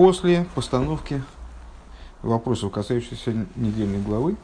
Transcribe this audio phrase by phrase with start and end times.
[0.00, 1.22] После постановки
[2.22, 4.36] вопросов, касающихся недельной главы,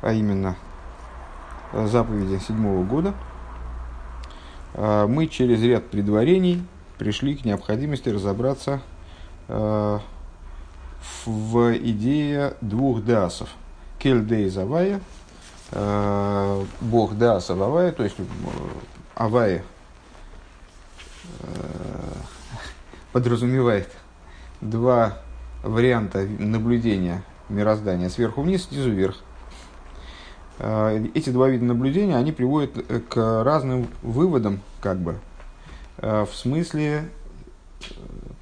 [0.00, 0.56] а именно
[1.74, 3.12] заповеди седьмого года,
[4.74, 6.66] мы через ряд предварений
[6.96, 8.80] пришли к необходимости разобраться
[9.46, 9.98] в
[11.26, 13.50] идее двух дасов.
[13.98, 15.02] Кельдей Завая,
[16.80, 18.16] бог даса Авая, то есть
[19.16, 19.62] Авая
[23.12, 23.90] подразумевает
[24.60, 25.18] два
[25.62, 29.16] варианта наблюдения мироздания сверху вниз, снизу вверх.
[30.58, 35.18] Э, эти два вида наблюдения, они приводят э, к разным выводам, как бы,
[35.98, 37.08] э, в смысле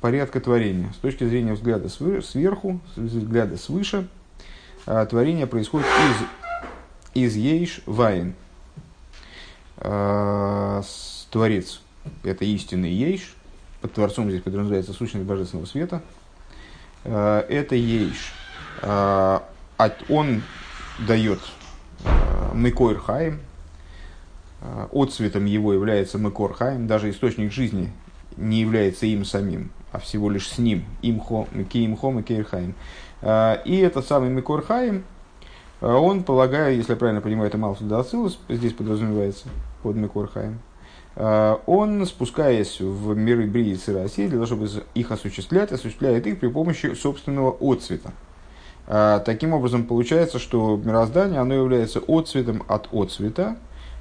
[0.00, 0.92] порядка творения.
[0.92, 4.08] С точки зрения взгляда сверху, взгляда свыше,
[4.84, 5.86] творение происходит
[7.14, 8.34] из, из ейш вайн.
[9.76, 11.82] Творец–
[12.24, 13.36] это истинный ейш,
[13.80, 16.02] под Творцом здесь подразумевается сущность Божественного Света,
[17.04, 18.32] э, это Ейш.
[18.82, 19.40] Э,
[20.08, 20.42] он
[21.06, 21.38] дает
[22.04, 23.40] э, Мекойр Хаим,
[24.92, 27.92] отцветом его является Мекор Хаим, даже источник жизни
[28.36, 32.74] не является им самим, а всего лишь с ним, имхо, киимхом и кейрхаим.
[33.22, 35.04] И этот самый Мекор Хаим,
[35.80, 39.46] он, полагаю, если я правильно понимаю, это Малсу Дацилус, здесь подразумевается
[39.84, 40.58] под Мекор Хаим,
[41.18, 46.94] он, спускаясь в миры Бриицы России, для того, чтобы их осуществлять, осуществляет их при помощи
[46.94, 48.12] собственного отцвета.
[48.86, 53.56] Э, таким образом, получается, что мироздание оно является отцветом от отцвета,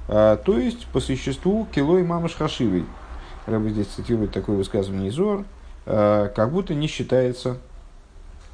[0.08, 2.84] э, то есть по существу килой мамаш хашивой.
[3.46, 5.44] Рэбби здесь цитирует такое высказывание Изор,
[5.86, 7.56] как будто не считается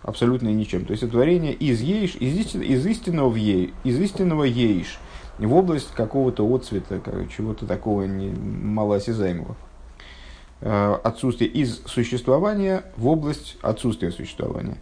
[0.03, 0.85] абсолютно ничем.
[0.85, 5.01] То есть, творение из ейш, из, из истинного в ей, из истинного ейш–
[5.39, 7.01] в область какого-то отцвета,
[7.37, 9.57] чего-то такого не, малоосязаемого.
[10.61, 14.79] Э, отсутствие из существования в область отсутствия существования.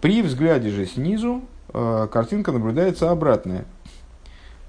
[0.00, 3.64] При взгляде же снизу э, картинка наблюдается обратная.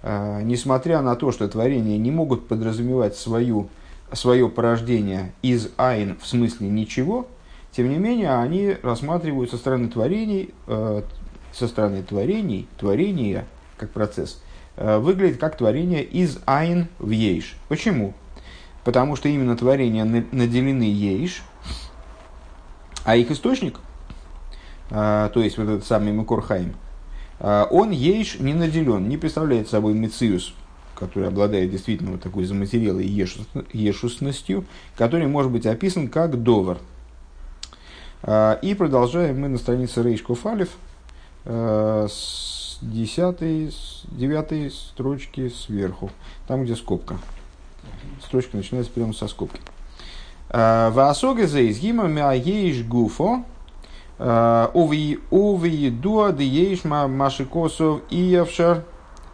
[0.03, 3.69] Э, несмотря на то, что творения не могут подразумевать свою,
[4.11, 7.27] свое порождение из айн в смысле ничего,
[7.71, 13.47] тем не менее они рассматривают со стороны творений, со стороны творений, творения
[13.77, 14.42] как процесс–
[14.75, 17.55] выглядит как творение из айн в ейш.
[17.67, 18.13] Почему?
[18.83, 21.43] Потому что именно творения наделены ейш,
[23.05, 23.79] а их источник,
[24.89, 26.75] э, то есть вот этот самый Макорхайм,
[27.39, 30.53] э, он ейш не наделен, не представляет собой мециус,
[30.95, 33.05] который обладает действительно вот такой заматерелой
[33.73, 34.65] ешусностью,
[34.97, 36.77] который может быть описан как довар.
[38.25, 40.69] И продолжаем мы на странице Рейшков Алиф
[41.43, 42.52] с
[42.91, 43.71] десятой,
[44.11, 46.11] девятой строчки сверху,
[46.47, 47.17] там, где скобка.
[48.23, 49.61] Строчка начинается прямо со скобки.
[50.49, 53.43] А, Ваасога за изгима мяеиш гуфо,
[54.19, 58.83] а, уви дуа де еш машикосов и явшар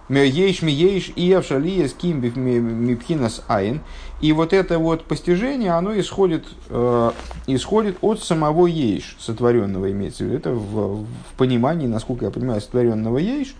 [0.10, 3.81] Ейш ми ейш и авшалия ким мипхинас айн.
[4.22, 7.12] И вот это вот постижение, оно исходит, э,
[7.47, 10.38] исходит от самого ейш, сотворенного имеется в виду.
[10.38, 13.56] Это в, в понимании, насколько я понимаю, сотворенного ейш.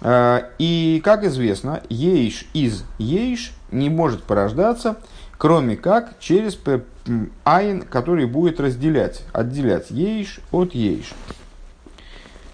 [0.00, 4.96] Э, и, как известно, ейш из ейш не может порождаться,
[5.36, 6.58] кроме как через
[7.44, 11.12] айн, который будет разделять, отделять ейш от ейш.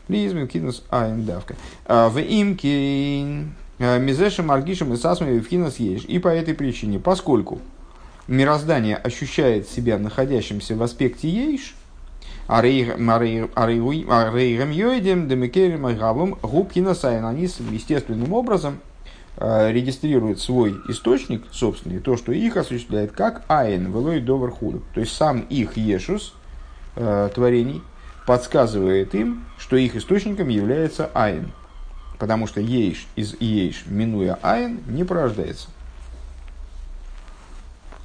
[0.09, 1.57] Лизмин кинус айн давка.
[1.87, 6.05] А, в имкин мизешем аргишем и сасмами в кинус ешь.
[6.05, 7.61] И по этой причине, поскольку
[8.29, 11.75] мироздание ощущает себя находящимся в аспекте ейш,
[12.47, 13.11] арейгам
[14.71, 17.25] йоидем демекерим агавлум губкина сайн.
[17.25, 18.81] Они естественным образом
[19.37, 24.83] а, регистрируют свой источник собственный, то, что их осуществляет как айн, велой довар худу.
[24.95, 26.35] То есть сам их ешус,
[26.95, 27.83] творений,
[28.27, 31.51] подсказывает им, что их источником является айн.
[32.19, 35.69] Потому что ейш из ейш, минуя айн, не порождается.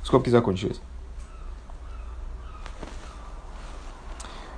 [0.04, 0.80] Скобки закончились.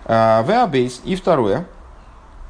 [0.06, 1.02] А, Веабейс.
[1.04, 1.66] И второе.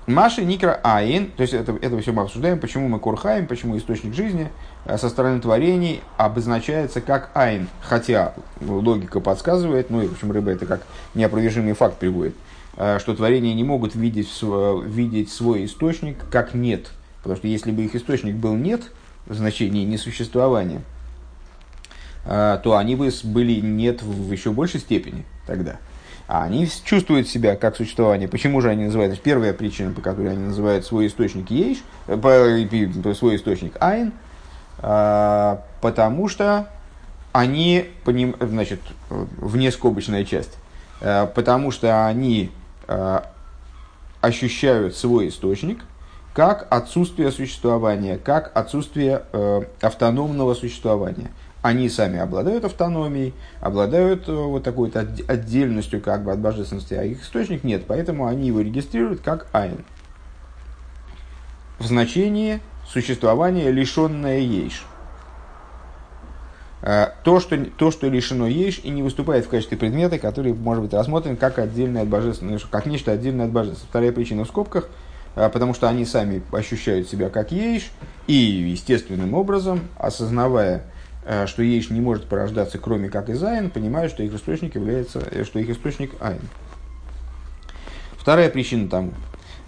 [0.07, 4.15] Маши Никра Айн, то есть это, это все мы обсуждаем, почему мы Курхаем, почему источник
[4.15, 4.49] жизни
[4.83, 7.69] а, со стороны творений обозначается как Айн.
[7.81, 10.81] Хотя логика подсказывает, ну и в общем рыба это как
[11.13, 12.35] неопровержимый факт приводит,
[12.77, 16.91] Э, что творения не могут видеть, видеть свой источник как нет.
[17.21, 18.91] Потому что если бы их источник был нет,
[19.25, 20.81] в значении несуществования,
[22.25, 25.77] э, то они бы были нет в еще большей степени тогда.
[26.27, 28.27] А они чувствуют себя как существование.
[28.27, 29.19] Почему же они называют?
[29.21, 32.15] Первая причина, по которой они называют свой источник ейш, э,
[33.13, 34.13] свой источник айн,
[34.77, 36.69] потому что
[37.33, 37.85] они,
[38.39, 38.79] значит,
[39.09, 40.57] внескобочная часть,
[40.99, 42.49] потому что они
[44.21, 45.83] ощущают свой источник
[46.33, 49.23] как отсутствие существования, как отсутствие
[49.81, 51.31] автономного существования
[51.61, 57.03] они сами обладают автономией, обладают э, вот такой вот отдельностью как бы от божественности, а
[57.03, 59.85] их источник нет, поэтому они его регистрируют как айн.
[61.79, 64.85] В значении существования лишенное ейш.
[66.81, 70.83] Э, то что, то, что лишено ейш и не выступает в качестве предмета, который может
[70.83, 73.87] быть рассмотрен как отдельное от божественного, как нечто отдельное от божественного.
[73.87, 77.91] Вторая причина в скобках, э, потому что они сами ощущают себя как ейш
[78.27, 80.83] и естественным образом, осознавая
[81.23, 85.19] Э, что ейш не может порождаться, кроме как из айн, понимают, что их источник является,
[85.19, 86.41] э, что их источник айн.
[88.17, 89.13] Вторая причина тому.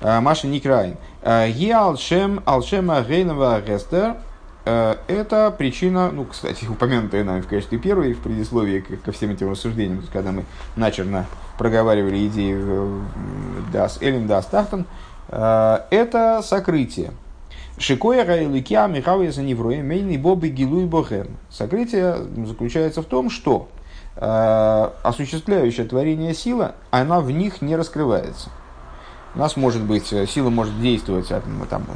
[0.01, 0.97] Э, Маша Никрайн.
[1.23, 4.17] Е алшем алшема гейнова гестер.
[4.65, 10.01] Это причина, ну, кстати, упомянутая нами в качестве первой в предисловии ко всем этим рассуждениям,
[10.11, 10.45] когда мы
[10.77, 11.25] начерно
[11.57, 12.55] проговаривали идеи
[13.73, 14.85] Das Элим Das Тахтан,
[15.35, 17.11] это сокрытие.
[17.77, 21.37] Шикоя Райликя Михавия Заневроя Мейный Бобы Гилуй Бохем.
[21.49, 23.67] Сокрытие заключается в том, что
[24.15, 28.49] э, осуществляющая творение сила, она в них не раскрывается.
[29.33, 31.29] У нас может быть, сила может действовать,
[31.69, 31.87] там,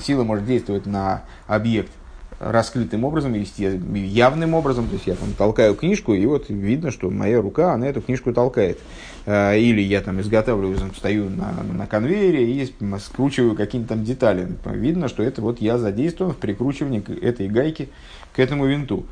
[0.00, 1.92] сила может действовать на объект
[2.40, 4.86] раскрытым образом, явным образом.
[4.88, 8.32] То есть я там толкаю книжку, и вот видно, что моя рука, она эту книжку
[8.32, 8.78] толкает.
[9.26, 14.48] Э, или я там изготавливаю, стою на, на конвейере и скручиваю какие-то там детали.
[14.64, 17.90] Видно, что это вот я задействован в прикручивании этой гайки
[18.34, 19.04] к этому винту.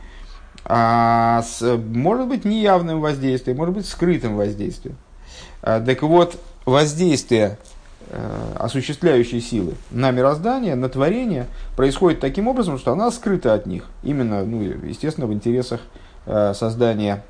[0.64, 4.96] А с, может быть неявным воздействием, может быть скрытым воздействием.
[5.62, 7.77] А, так вот, воздействие Э,
[8.56, 11.47] осуществляющей силы на мироздание, на творение,
[11.77, 13.85] происходит таким образом, что она скрыта от них.
[14.03, 15.81] Именно, ну, естественно, в интересах
[16.27, 17.25] э, создания,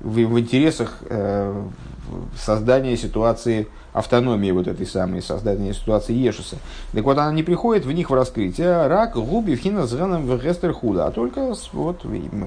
[0.00, 1.64] в, в интересах э,
[2.36, 6.56] создания ситуации автономии вот этой самой, создания ситуации Ешуса.
[6.92, 8.68] Так вот, она не приходит в них в раскрытие.
[8.68, 12.00] А рак, губи, вхина, зганом, в худа, а только вот,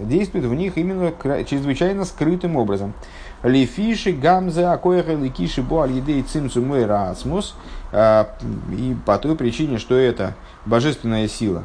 [0.08, 1.12] действует в них именно
[1.44, 2.94] чрезвычайно скрытым образом.
[3.44, 7.56] Лефиши гамзе акоеха ликиши бо аль цимцу мой раасмус.
[7.92, 8.30] А,
[8.72, 10.36] и по той причине, что это
[10.66, 11.64] божественная сила,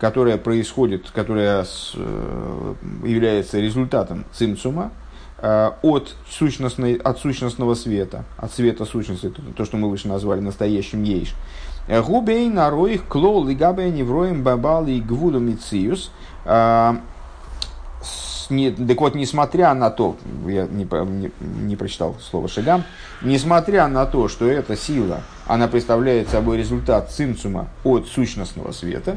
[0.00, 2.74] которая происходит, которая э,
[3.04, 4.92] является результатом цимцума,
[5.40, 11.02] а, от, сущностной, от сущностного света, от света сущности, то, что мы выше назвали настоящим
[11.02, 11.34] ейш.
[11.88, 16.10] Губей нароих клол и габей невроем бабал и гвуду мициус.
[16.44, 17.00] А,
[18.50, 20.16] не, так вот, несмотря на то,
[20.46, 22.84] я не, не, не прочитал слово шагам,
[23.22, 29.16] несмотря на то, что эта сила, она представляет собой результат цимцума от сущностного света,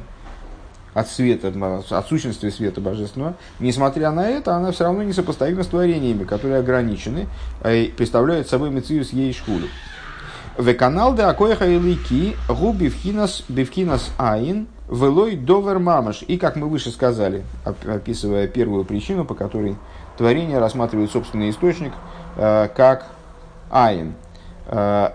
[0.94, 1.54] от света,
[1.90, 7.28] от сущности света божественного, несмотря на это, она все равно несопоставима с творениями, которые ограничены,
[7.66, 9.68] и представляют собой мециус ей шхуду.
[10.58, 16.24] В канал де акоеха илики гу бифхинас бифхинас айн велой довер мамаш.
[16.28, 19.76] И как мы выше сказали, описывая первую причину, по которой
[20.18, 21.94] творение рассматривает собственный источник,
[22.38, 23.08] э, как
[23.70, 24.14] айн.
[24.68, 25.12] Э,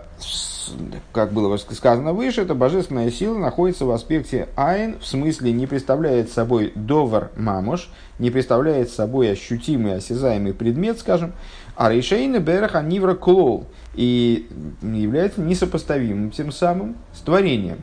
[1.13, 6.33] как было сказано выше, эта божественная сила находится в аспекте айн, в смысле не представляет
[6.33, 7.89] собой довар мамош,
[8.19, 11.35] не представляет собой ощутимый, осязаемый предмет, скажем,
[11.77, 14.49] а решейна бераха нивра клол, и
[14.83, 17.79] является несопоставимым тем самым с творением,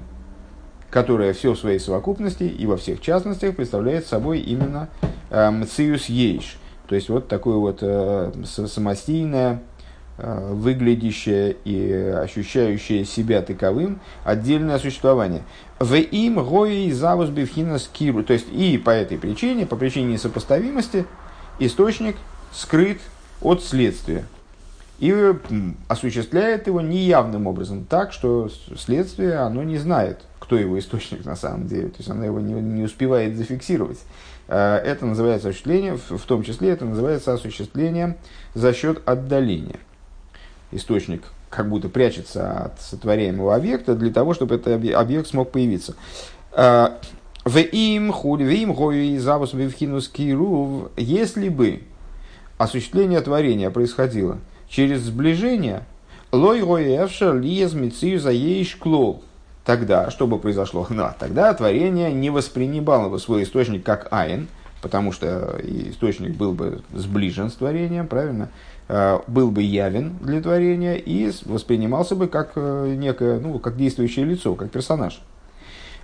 [0.93, 4.89] которое все в своей совокупности и во всех частностях представляет собой именно
[5.31, 6.57] мциус ейш,
[6.87, 9.63] то есть вот такое вот э, самостийное,
[10.19, 15.41] э, выглядящее и ощущающее себя таковым отдельное существование.
[15.79, 18.23] В им гои завус бифхинас киру.
[18.23, 21.07] То есть и по этой причине, по причине несопоставимости,
[21.57, 22.17] источник
[22.51, 22.99] скрыт
[23.41, 24.25] от следствия
[25.03, 25.35] и
[25.89, 31.67] осуществляет его неявным образом, так что следствие оно не знает, кто его источник на самом
[31.67, 33.99] деле, то есть оно его не, не успевает зафиксировать.
[34.47, 38.15] Э, это называется осуществление, в том числе это называется осуществлением
[38.53, 39.81] за счет отдаления.
[40.71, 45.95] Источник как будто прячется от сотворяемого объекта для того, чтобы этот объект смог появиться.
[46.53, 46.91] Э,
[47.43, 49.53] в им хули, в им гои завус
[50.95, 51.83] если бы
[52.57, 54.37] осуществление творения происходило–
[54.73, 55.83] через сближение
[56.31, 58.33] лой гоевшер лиез мицию за
[58.79, 59.23] клол.
[59.65, 60.85] Тогда, что бы произошло?
[60.89, 64.47] Ну, тогда творение не воспринимало бы свой источник как айн,
[64.81, 68.49] потому что источник был бы сближен с творением, правильно?
[68.89, 74.25] Э, был бы явен для творения и воспринимался бы как э, некое, ну, как действующее
[74.25, 75.21] лицо, как персонаж.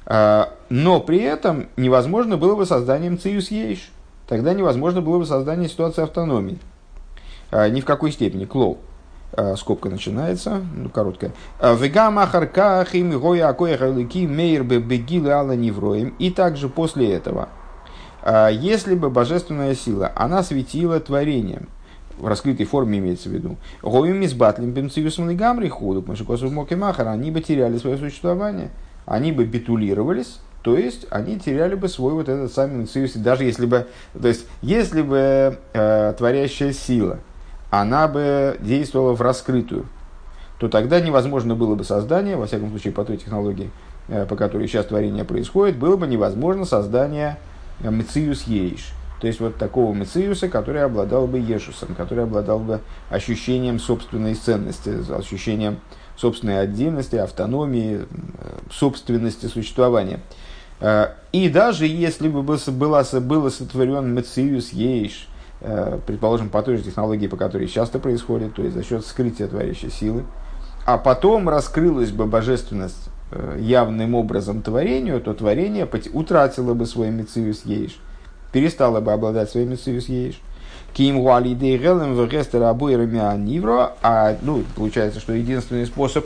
[0.06, 3.50] Э, но при этом невозможно было бы созданием циюс.
[4.28, 6.60] Тогда невозможно было бы создание ситуации автономии.
[7.52, 8.80] А, ни в какой степени, клол.
[9.34, 11.32] э, скобка начинается, ну, короткая.
[11.62, 16.16] Вегам ахарках им гоя акояхалыки мейр бегилы алла невроем.
[16.20, 17.50] И также после этого,
[18.52, 21.68] если бы божественная сила, она светила творением,
[22.18, 23.56] в раскрытой форме имеется в виду.
[23.82, 28.72] Гоим из батлим бенциюсом гамри худу, машикосов мокемахар, они бы теряли свое существование,
[29.06, 33.66] они бы битулировались, то есть они теряли бы свой вот этот самый мциюс, даже если
[33.66, 33.88] бы,
[34.20, 37.20] то есть если бы э, творящая сила,
[37.70, 39.86] она бы действовала в раскрытую,
[40.58, 43.72] то тогда невозможно было бы создание, во всяком случае по той технологии,
[44.08, 47.38] э, по которой сейчас творение происходит, было бы невозможно создание
[47.82, 48.92] э, мциюс ейш.
[49.22, 54.94] То есть вот такого мециуса, который обладал бы ешусом, который обладал бы ощущением собственной ценности,
[55.12, 55.80] ощущением
[56.16, 58.02] собственной отдельности, автономии,
[58.72, 60.20] собственности существования.
[60.82, 62.60] Э, и даже если бы было,
[63.22, 65.29] было сотворен мециус ейш, э,
[66.06, 69.92] предположим, по той же технологии, по которой часто происходит, то есть за счет скрытия творящей
[69.92, 70.24] силы,
[70.86, 77.66] а потом раскрылась бы божественность э, явным образом творению, то творение утратило бы свой мециус
[77.66, 78.00] ейш
[78.52, 80.40] перестала бы обладать своими цивис ейш.
[80.94, 82.74] Ким гуалидей гелем в рестера
[83.38, 86.26] нивро, а ну, получается, что единственный способ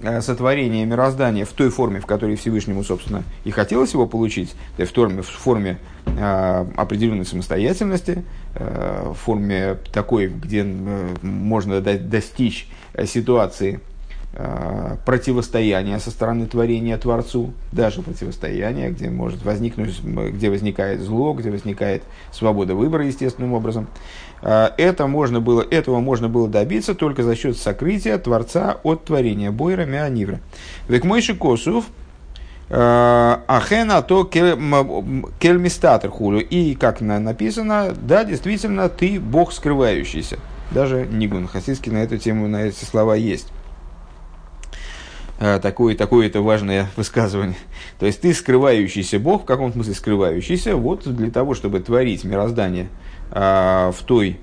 [0.00, 4.82] э, сотворения мироздания в той форме, в которой Всевышнему, собственно, и хотелось его получить, то
[4.82, 8.24] есть в форме, в форме э, определенной самостоятельности,
[8.54, 12.68] э, в форме такой, где можно достичь
[13.04, 13.80] ситуации,
[15.06, 22.02] противостояние со стороны творения Творцу, даже противостояние, где может возникнуть, где возникает зло, где возникает
[22.32, 23.86] свобода выбора естественным образом.
[24.42, 29.50] Э, это можно было, этого можно было добиться только за счет сокрытия Творца от творения
[29.50, 30.40] Бойра Меанивра.
[30.88, 31.86] Век мойши косув,
[32.68, 36.40] э, Ахена то кельмистатор хулю.
[36.40, 40.38] И, как написано, да, действительно, ты Бог скрывающийся.
[40.72, 43.52] Даже Нигун Хасидский на эту тему, на эти слова есть.
[45.38, 47.56] Э, такое, такое это важное высказывание.
[47.98, 52.88] То есть ты скрывающийся Бог, в каком смысле скрывающийся, вот для того, чтобы творить мироздание
[53.30, 54.38] а, в той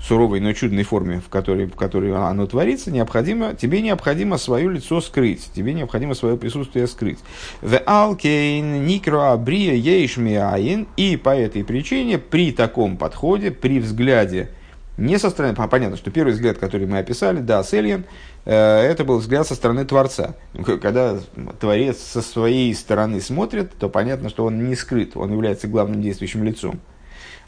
[0.00, 5.00] суровой, но чудной форме, в которой, в которой оно творится, необходимо, тебе необходимо свое лицо
[5.00, 7.18] скрыть, тебе необходимо свое присутствие скрыть.
[7.60, 14.50] В алкейн никро ейшмиаин, и по этой причине при таком подходе, при взгляде
[14.96, 18.04] не со стороны, понятно, что первый взгляд, который мы описали, да, Сельян, э,
[18.50, 20.34] это был взгляд со стороны Творца.
[20.80, 21.18] Когда
[21.58, 26.44] Творец со своей стороны смотрит, то понятно, что он не скрыт, он является главным действующим
[26.44, 26.80] лицом.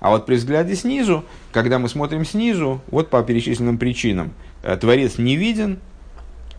[0.00, 5.19] А вот при взгляде снизу, когда мы смотрим снизу, вот по перечисленным причинам, э, Творец
[5.19, 5.81] не виден,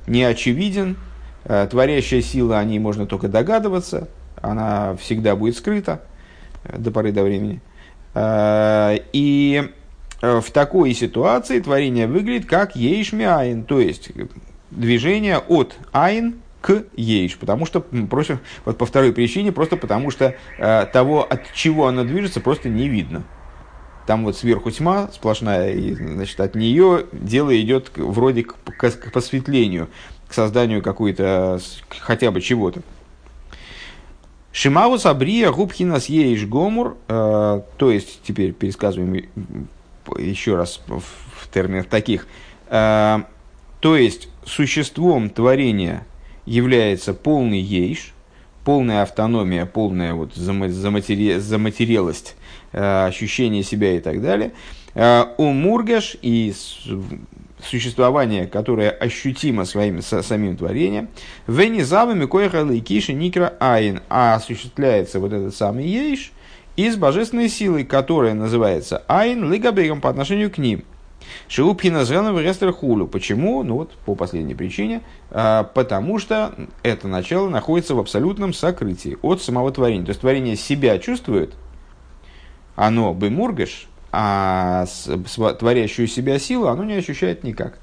[0.08, 0.98] не очевиден,
[1.46, 4.10] э, творящая сила, о ней можно только догадываться,
[4.42, 6.02] она всегда будет скрыта
[6.78, 7.62] до поры до времени.
[8.16, 9.79] И Э,
[10.22, 14.12] в такой ситуации творение выглядит как ейшми то есть
[14.72, 20.36] движение от айн к ейш, потому что, просто, вот по второй причине, просто потому что
[20.58, 23.24] э, того, от чего оно движется, просто не видно.
[24.06, 29.12] Там вот сверху тьма сплошная, и значит, от нее дело идет вроде к, к, к
[29.12, 29.88] посветлению,
[30.28, 31.60] к созданию какой-то,
[32.00, 32.82] хотя бы чего-то.
[34.52, 39.30] Шимаус Абрия Губхинас Ейш Гомур, э, то есть, теперь пересказываем
[40.18, 42.28] еще раз в терминах таких.
[42.68, 43.20] Э,
[43.80, 46.06] то есть существом творения
[46.46, 48.14] является полный ейш,
[48.66, 51.38] полная автономия, полная вот заматери...
[51.38, 52.36] заматерелость,
[52.72, 54.52] э, ощущение себя и так далее.
[54.96, 56.54] Э, у Мургаш и
[57.64, 61.10] существование, которое ощутимо своим самим творением,
[61.48, 66.32] венизавами коехала и киши никра айн, а осуществляется вот этот самый ейш
[66.80, 70.84] из божественной силы, которая называется Айн Лигабегом по отношению к ним.
[71.50, 73.06] Шиупхина зеленого рестер хулю.
[73.06, 73.64] Почему?
[73.64, 75.02] Ну вот, по последней причине.
[75.30, 80.06] А, потому что это начало находится в абсолютном сокрытии от самого творения.
[80.06, 81.54] То есть творение себя чувствует,
[82.76, 84.86] оно бы мургаш, а
[85.60, 87.78] творящую себя силу оно не ощущает никак.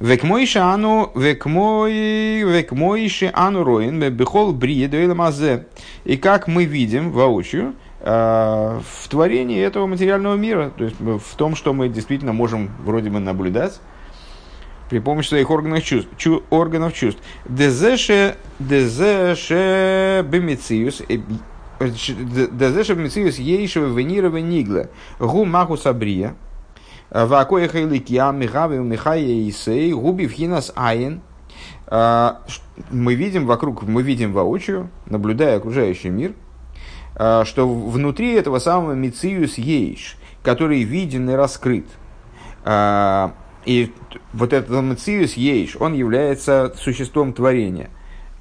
[0.00, 1.92] Век мой шану, век мой,
[2.40, 5.66] век мой ану роин, бехол брие мазе.
[6.04, 11.54] И как мы видим воочию, э, в творении этого материального мира, то есть в том,
[11.54, 13.78] что мы действительно можем вроде бы наблюдать
[14.88, 16.08] при помощи своих органов чувств.
[16.16, 17.22] Чу, органов чувств.
[17.44, 21.18] Дезеше, дезеше бемициус, э,
[21.78, 24.88] дезеше бемициус ейшего венирова нигла,
[25.18, 26.36] гу маху сабрия,
[27.10, 31.20] Вакоя Хайликия, Михави, Михая Исей, Губи Вхинас Айн.
[31.90, 36.34] Мы видим вокруг, мы видим воочию, наблюдая окружающий мир,
[37.14, 41.86] что внутри этого самого Мициус Ейш, который виден и раскрыт,
[43.64, 43.92] И
[44.32, 47.90] вот этот Мациус Ейш, он является существом творения.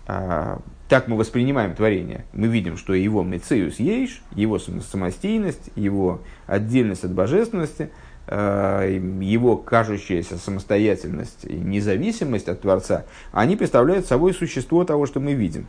[0.06, 2.26] Так мы воспринимаем творение.
[2.34, 7.92] Мы видим, что его Мациус Ейш, его самостийность, его отдельность от божественности,
[8.32, 15.68] его кажущаяся самостоятельность и независимость от Творца, они представляют собой существо того, что мы видим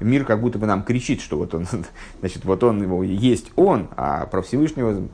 [0.00, 1.66] мир как будто бы нам кричит, что вот он,
[2.20, 5.08] значит, вот он, его, есть он, а про Всевышнего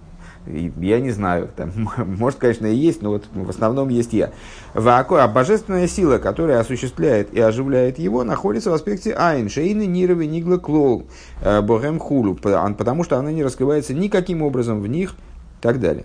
[0.44, 4.32] я не знаю, там, может, конечно, и есть, но вот в основном есть я.
[4.74, 10.56] А божественная сила, которая осуществляет и оживляет его, находится в аспекте Айн, Шейны, Нировы, Нигла,
[10.56, 11.06] Клоу,
[11.42, 16.04] э, Богем, Хулу, потому что она не раскрывается никаким образом в них и так далее.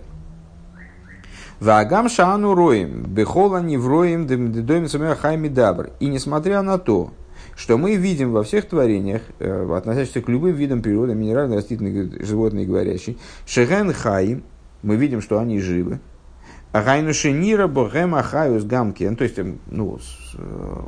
[1.60, 4.26] Вагам шану роем, бехола не вроем,
[5.16, 5.90] хайми дабр.
[5.98, 7.10] И несмотря на то,
[7.56, 12.64] что мы видим во всех творениях, э, относящихся к любым видам природы, минеральной, растительной, животной
[12.64, 14.44] и шеген хаим,
[14.82, 15.98] мы видим, что они живы.
[16.72, 19.12] Гайну шенира богем ахаюс гамки.
[19.16, 19.98] То есть, эм, ну,
[20.34, 20.82] э,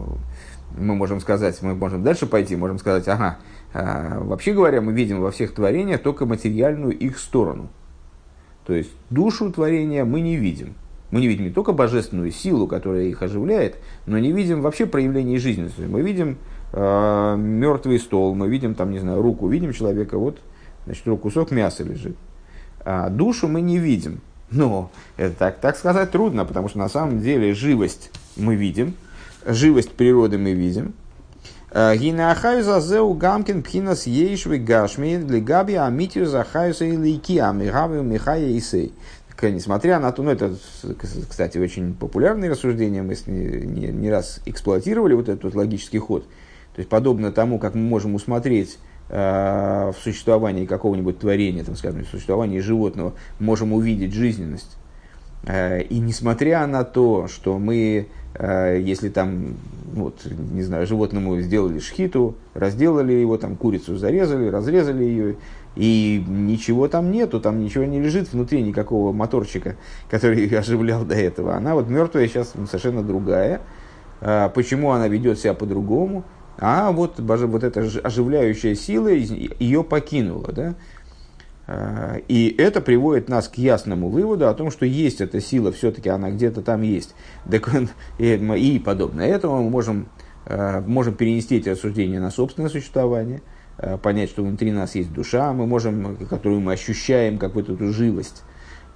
[0.79, 3.39] мы можем сказать, мы можем дальше пойти, можем сказать, ага,
[3.73, 7.71] э, вообще говоря, мы видим во всех творениях только материальную их сторону.
[8.71, 10.75] То есть, душу творения мы не видим.
[11.11, 15.41] Мы не видим не только божественную силу, которая их оживляет, но не видим вообще проявления
[15.41, 15.81] жизненности.
[15.81, 16.39] Мы видим
[16.73, 20.39] э, мертвый стол, мы видим там, не знаю, руку, видим человека, вот,
[20.85, 22.17] значит, кусок мяса лежит.
[22.85, 24.21] А душу мы не видим.
[24.53, 28.95] Но это так, так сказать трудно, потому что на самом деле живость мы видим,
[29.45, 30.95] живость природы мы видим.
[31.73, 38.93] Гинаахаю зазеу гамкин пхинас ейшвы гашми габи амитию захаюса и лейки амигавию михая исей.
[39.41, 40.55] Несмотря на то, ну это,
[41.29, 46.25] кстати, очень популярное рассуждение, мы не, не, не раз эксплуатировали вот этот вот логический ход–
[46.75, 52.05] то есть, подобно тому, как мы можем усмотреть э, в существовании какого-нибудь творения, там, скажем,
[52.05, 54.77] в существовании животного, можем увидеть жизненность.
[55.45, 59.57] Э, и несмотря на то, что мы, э, если там,
[59.93, 60.21] вот,
[60.53, 65.37] не знаю, животному сделали шхиту, разделали его, там, курицу зарезали, разрезали ее,
[65.77, 69.77] и ничего там нету, там ничего не лежит внутри, никакого моторчика,
[70.11, 71.55] который ее оживлял до этого.
[71.55, 73.61] Она вот мертвая сейчас совершенно другая.
[74.55, 76.25] Почему она ведет себя по-другому?
[76.61, 80.53] а вот, вот эта оживляющая сила ее покинула.
[80.53, 80.75] Да?
[81.73, 86.09] А, и это приводит нас к ясному выводу о том, что есть эта сила, все-таки
[86.09, 87.15] она где-то там есть.
[88.19, 90.09] И подобное этому мы можем,
[90.47, 93.43] а, можем перенести эти рассуждения на собственное существование,
[93.79, 97.93] а, понять, что внутри нас есть душа, мы можем, которую мы ощущаем, как вот эту
[97.93, 98.43] живость.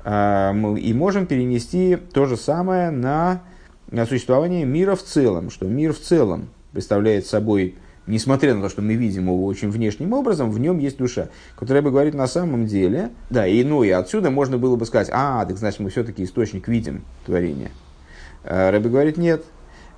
[0.04, 3.40] И можем перенести то же самое на,
[3.90, 8.82] на существование мира в целом, что мир в целом представляет собой, несмотря на то, что
[8.82, 12.66] мы видим его очень внешним образом, в нем есть душа, которая бы говорит на самом
[12.66, 16.24] деле, да, и ну и отсюда можно было бы сказать, а, так значит мы все-таки
[16.24, 17.70] источник видим творения.
[18.44, 19.44] А, Рэбе говорит, нет,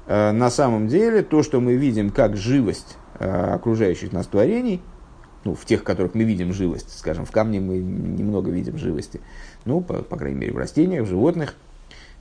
[0.07, 4.83] а, на самом деле то, что мы видим как живость а, окружающих нас творений,
[5.45, 9.21] ну, в тех, которых мы видим живость, скажем, в камне мы немного видим живости,
[9.65, 11.55] ну, по, по крайней мере, в растениях, в животных–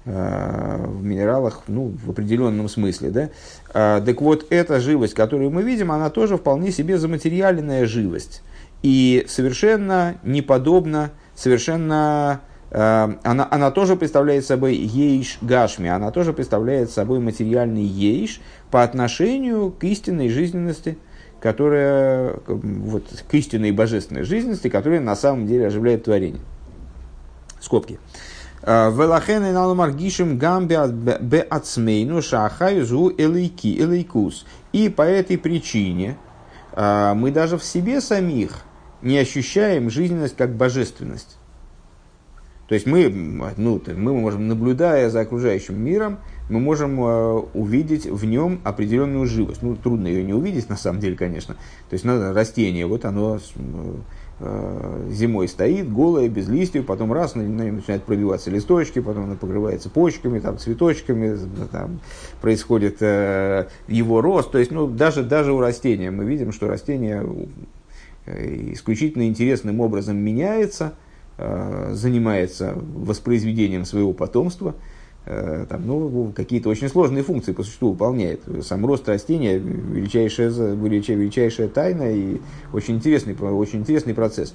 [0.06, 3.10] в минералах ну, в определенном смысле.
[3.10, 3.30] Да?
[3.74, 8.44] А, так вот, эта живость, которую мы видим, она тоже вполне себе заматериальная живость.
[8.84, 16.92] И совершенно неподобна, совершенно э, она, она тоже представляет собой ейш гашми, она тоже представляет
[16.92, 21.00] собой материальный ейш по отношению к истинной жизненности,
[21.42, 26.42] которая, вот, к истинной божественной жизненности, которая на самом деле оживляет творение.
[27.60, 27.98] Скобки.
[28.66, 30.78] Велахен и налумар гишем гамбе
[31.50, 34.46] ацмейну шахаюзу элейки, элейкус.
[34.74, 36.18] И по этой причине
[36.72, 38.64] а, мы даже в себе самих
[39.04, 41.38] не ощущаем жизненность как божественность.
[42.68, 43.08] То есть мы,
[43.58, 46.18] ну, мы можем, наблюдая за окружающим миром,
[46.50, 49.62] мы можем э, увидеть в нем определенную живость.
[49.62, 51.54] Ну, трудно ее не увидеть, на самом деле, конечно.
[51.90, 53.96] То есть, ну, растение, вот оно Э,
[54.40, 59.90] зимой стоит, голая, без листьев, потом раз, на, на начинают пробиваться листочки, потом она покрывается
[59.90, 61.38] почками, там, цветочками,
[61.72, 62.02] там,
[62.42, 64.52] происходит э, его рост.
[64.52, 67.26] То есть, ну, даже, даже у растения мы видим, что растение
[68.26, 70.96] э, исключительно интересным образом меняется,
[71.38, 74.95] э, занимается воспроизведением своего потомства– Э,
[75.26, 78.44] там, ну, какие-то очень сложные функции по существу выполняет.
[78.62, 84.54] Сам рост растения величайшая, величайшая, тайна и очень интересный, очень интересный процесс,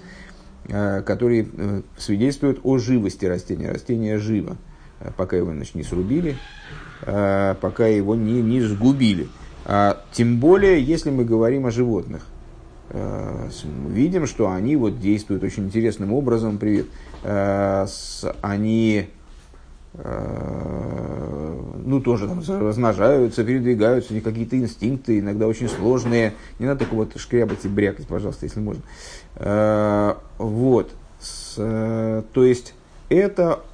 [0.68, 3.68] э, который э, свидетельствует о живости растения.
[3.68, 4.58] Растение живо,
[5.16, 6.36] пока его значит, не срубили,
[7.00, 9.26] пока его не, не сгубили.
[9.64, 12.26] А, тем более, если мы говорим о животных.
[13.88, 16.58] Видим, что они вот действуют очень интересным образом.
[16.58, 16.86] Привет.
[17.22, 19.06] Они
[19.94, 26.34] ну, тоже там размножаются, передвигаются, не какие-то инстинкты, иногда очень сложные.
[26.60, 28.82] Не надо только вот шкрябать и брякать, пожалуйста, если можно.
[30.38, 30.92] Вот.
[31.56, 32.74] То есть,
[33.08, 33.64] это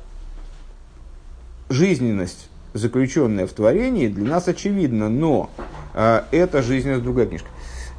[1.69, 5.51] жизненность, заключенная в творении, для нас очевидна, но
[5.95, 7.49] э, эта жизненность, другая книжка,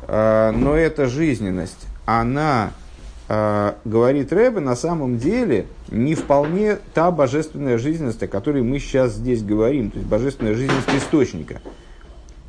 [0.07, 2.86] э, но эта жизненность, она, э,
[3.27, 9.43] говорит Рэбе, на самом деле не вполне та божественная жизненность, о которой мы сейчас здесь
[9.43, 11.61] говорим, то есть божественная жизненность источника.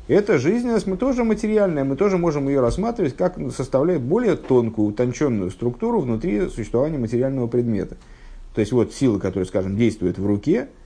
[0.07, 5.51] Эта жизненность, мы тоже материальная, мы тоже можем ее рассматривать как составляет более тонкую, утонченную
[5.51, 7.97] структуру внутри существования материального предмета.
[8.55, 10.69] То есть вот сила, которая, скажем, действует в руке–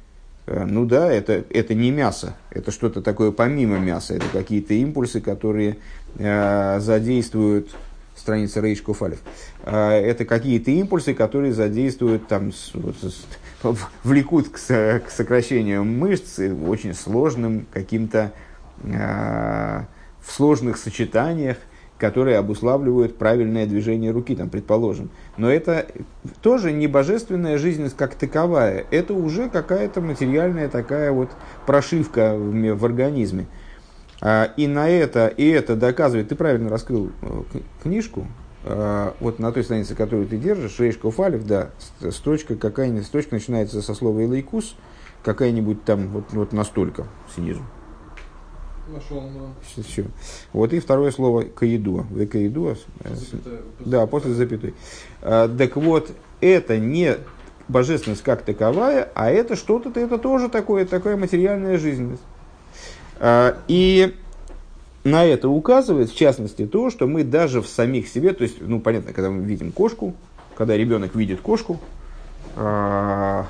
[0.46, 5.22] Э, ну да, это, это не мясо, это что-то такое помимо мяса, это какие-то импульсы,
[5.22, 5.78] которые
[6.18, 7.76] э, задействуют,
[8.16, 9.20] страница Рейш Куфалев,
[9.53, 12.52] э, это какие-то импульсы, которые задействуют, там,
[14.04, 18.34] влекут к, к сокращению мышц очень сложным каким-то,
[18.84, 19.82] э,
[20.22, 21.58] в сложных сочетаниях,
[21.98, 25.10] которые обуславливают правильное движение руки, там, предположим.
[25.38, 25.88] Но это
[26.42, 31.30] тоже не божественная жизненность как таковая, это уже какая-то материальная такая вот
[31.66, 33.46] прошивка в, в организме.
[34.22, 37.44] А, и на это, и это доказывает, ты правильно раскрыл э,
[37.84, 41.72] книжку, а, вот на той странице, которую ты держишь, Рейшка Фалев, да,
[42.12, 44.76] строчка какая-нибудь, строчка начинается со слова «илайкус»,
[45.24, 47.62] какая-нибудь там вот, вот настолько снизу.
[48.88, 49.82] Нашел, да.
[49.84, 50.06] Все.
[50.52, 52.06] Вот и второе слово каиду.
[52.10, 52.76] Вы каиду.
[53.80, 54.74] Да, после запятой.
[55.22, 57.16] А, так вот, это не
[57.70, 62.22] божественность как таковая, а это что-то, это тоже такое, такая материальная жизненность.
[63.20, 64.16] А, и
[65.04, 68.80] на это указывает, в частности, то, что мы даже в самих себе, то есть, ну,
[68.80, 70.16] понятно, когда мы видим кошку,
[70.56, 71.80] когда ребенок видит кошку,
[72.56, 73.48] а,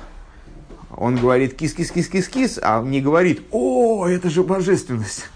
[0.96, 5.26] он говорит кис-кис-кис-кис-кис, а не говорит, о, это же божественность.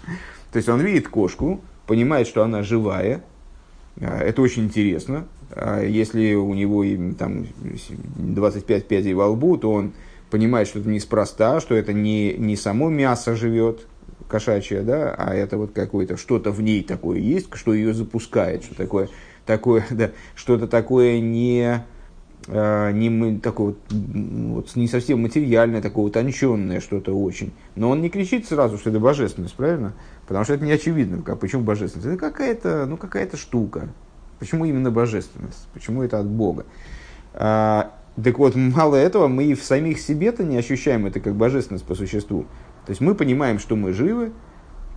[0.51, 3.23] То есть он видит кошку, понимает, что она живая,
[4.01, 5.25] а, это очень интересно.
[5.51, 6.83] А если у него
[7.17, 7.47] там
[8.17, 9.93] 25 пядей во лбу, то он
[10.29, 13.87] понимает, что это неспроста, что это не, не само мясо живет,
[14.29, 18.75] кошачье, да, а это вот какое-то что-то в ней такое есть, что ее запускает, что
[18.75, 19.09] такое,
[19.45, 21.83] такое, да, что-то такое не,
[22.51, 27.51] Э, не, такое вот, не совсем материальное, такое утонченное что-то очень.
[27.75, 29.93] Но он не кричит сразу, что это божественность, правильно?
[30.27, 31.21] Потому что это не очевидно.
[31.21, 32.07] Как, почему божественность?
[32.07, 33.89] Это какая-то, ну, какая-то штука.
[34.39, 35.67] Почему именно божественность?
[35.73, 36.65] Почему это от Бога?
[37.33, 41.85] А, так вот, мало этого, мы и в самих себе-то не ощущаем это как божественность
[41.85, 42.45] по существу.
[42.89, 44.31] То есть мы понимаем, что мы живы,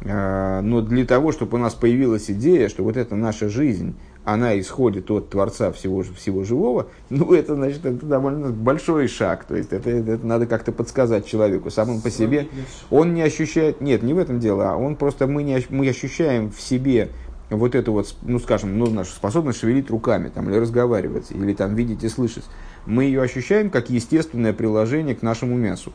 [0.07, 4.59] а, но для того, чтобы у нас появилась идея, что вот это наша жизнь, она
[4.59, 9.45] исходит от Творца всего, всего живого, ну, это, значит, это довольно большой шаг.
[9.45, 11.69] То есть, это, это надо как-то подсказать человеку.
[11.69, 12.49] Сам он по себе,
[12.89, 16.51] он не ощущает, нет, не в этом дело, а он просто, мы, не, мы ощущаем
[16.51, 17.11] в себе
[17.51, 21.75] вот эту вот, ну, скажем, ну, нашу способность шевелить руками, там, или разговаривать, или там
[21.75, 22.45] видеть и слышать.
[22.87, 25.93] Мы ее ощущаем как естественное приложение к нашему мясу.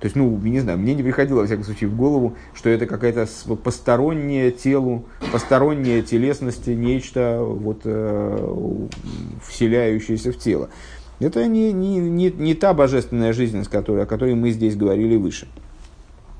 [0.00, 2.86] То есть, ну, не знаю, мне не приходило, во всяком случае, в голову, что это
[2.86, 8.88] какая-то посторонняя телу, посторонняя телесности, нечто вот, э,
[9.42, 10.68] вселяющееся в тело.
[11.18, 15.48] Это не, не, не, не та божественная жизнь, которой, о которой мы здесь говорили выше.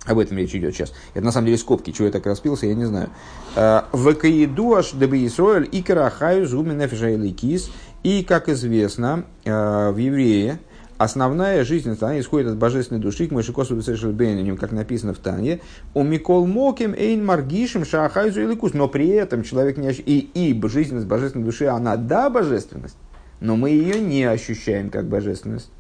[0.04, 0.92] Об этом речь идет сейчас.
[1.14, 3.08] Это на самом деле скобки, чего я так распился, я не знаю.
[3.56, 7.70] Э, в Каидуаш Дебиисроэль и Карахаю Зумен кис.
[8.02, 10.60] И, как известно, э, в еврее,
[10.98, 13.74] основная жизненность, она исходит от божественной души, к Мойшикосу
[14.12, 15.60] Бениним, как написано в Тане,
[15.94, 20.50] у Микол Моким Эйн Маргишем Шахайзу или Кус, но при этом человек не ощущает, и,
[20.50, 22.96] и жизненность божественной души, она да, божественность,
[23.40, 25.70] но мы ее не ощущаем как божественность.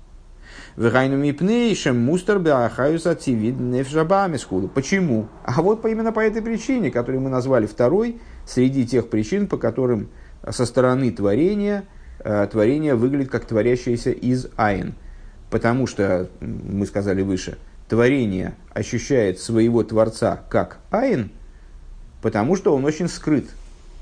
[0.76, 4.68] Вегайну мипнейшем мустер беахаюс ацивид нефжабамисхуду.
[4.68, 5.28] Почему?
[5.42, 10.10] А вот именно по этой причине, которую мы назвали второй, среди тех причин, по которым
[10.48, 11.84] со стороны творения,
[12.18, 14.94] э, творение выглядит как творящееся из айн–
[15.50, 21.30] потому что, мы сказали выше, творение ощущает своего Творца как айн,
[22.22, 23.46] потому что он очень скрыт,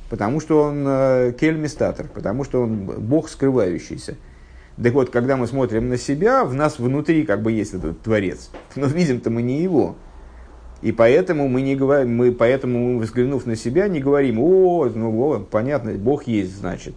[0.08, 4.16] потому что он э, кельмистатор, потому что он Бог скрывающийся.
[4.82, 8.50] Так вот, когда мы смотрим на себя, в нас внутри как бы есть этот Творец,
[8.74, 9.96] но видим-то мы не его.
[10.82, 15.38] И поэтому мы не говорим, мы поэтому, взглянув на себя, не говорим, о, ну, о,
[15.38, 16.94] понятно, Бог есть, значит.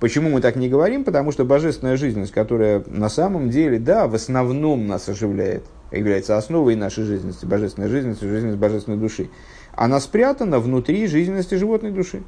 [0.00, 1.04] Почему мы так не говорим?
[1.04, 6.74] Потому что божественная жизненность, которая на самом деле, да, в основном нас оживляет, является основой
[6.74, 9.28] нашей жизненности, божественной жизненности, жизненности божественной души,
[9.74, 12.22] она спрятана внутри жизненности животной души.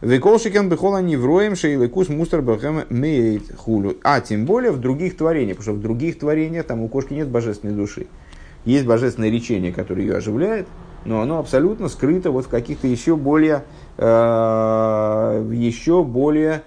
[0.00, 3.98] Веколшикен бехола невроем шейлыкус мустер бахем меет хулю.
[4.02, 7.28] А тем более в других творениях, потому что в других творениях там у кошки нет
[7.28, 8.06] божественной души.
[8.64, 10.66] Есть божественное речение, которое ее оживляет,
[11.04, 13.64] но оно абсолютно скрыто вот в каких-то еще более,
[14.00, 16.62] э, еще более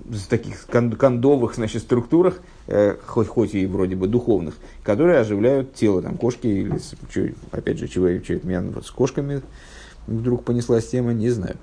[0.00, 6.00] в таких кондовых значит, структурах, э, хоть, хоть и вроде бы духовных, которые оживляют тело,
[6.00, 6.80] там, кошки или,
[7.50, 9.42] опять же, чего, чего это меня вот, с кошками
[10.06, 11.56] вдруг понеслась тема, не знаю.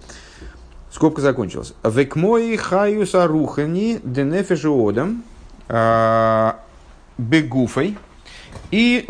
[0.91, 1.73] Скобка закончилась.
[1.83, 5.23] Векмои хаюс арухани денефежиодам
[5.67, 6.59] а,
[7.17, 7.97] бегуфой.
[8.71, 9.05] И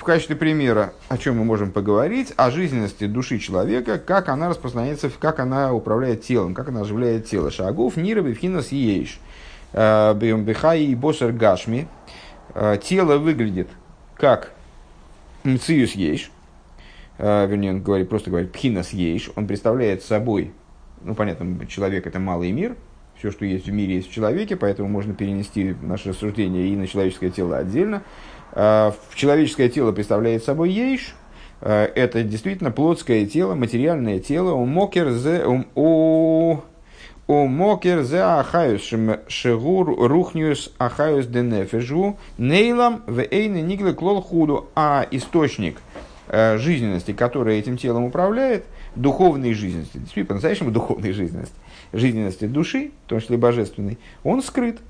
[0.00, 5.10] в качестве примера, о чем мы можем поговорить, о жизненности души человека, как она распространяется,
[5.10, 7.50] как она управляет телом, как она оживляет тело.
[7.50, 9.20] Шагов, нира, бифхинас, ейш.
[9.72, 11.86] А, Бихай и босер гашми.
[12.54, 13.68] А, тело выглядит
[14.16, 14.52] как
[15.44, 16.30] мциюс ейш.
[17.18, 19.30] Вернее, он говорит, просто говорит пхинас ейш.
[19.36, 20.54] Он представляет собой
[21.02, 22.76] ну, понятно, человек это малый мир,
[23.16, 26.86] все, что есть в мире, есть в человеке, поэтому можно перенести наше рассуждение и на
[26.86, 28.02] человеческое тело отдельно.
[28.52, 31.14] В человеческое тело представляет собой ейш,
[31.60, 36.58] а, это действительно плотское тело, материальное тело, у мокер зе, у
[37.28, 38.92] мокер зе ахаюс
[39.28, 45.80] шегур рухниус ахаюс денефежу нейлам в эйне ниглы клол худу, а источник
[46.28, 48.64] а, жизненности, который этим телом управляет–
[48.96, 51.54] духовной жизненности, действительно, по-настоящему духовной жизненности,
[51.92, 54.80] жизненности души, в том числе божественной, он скрыт.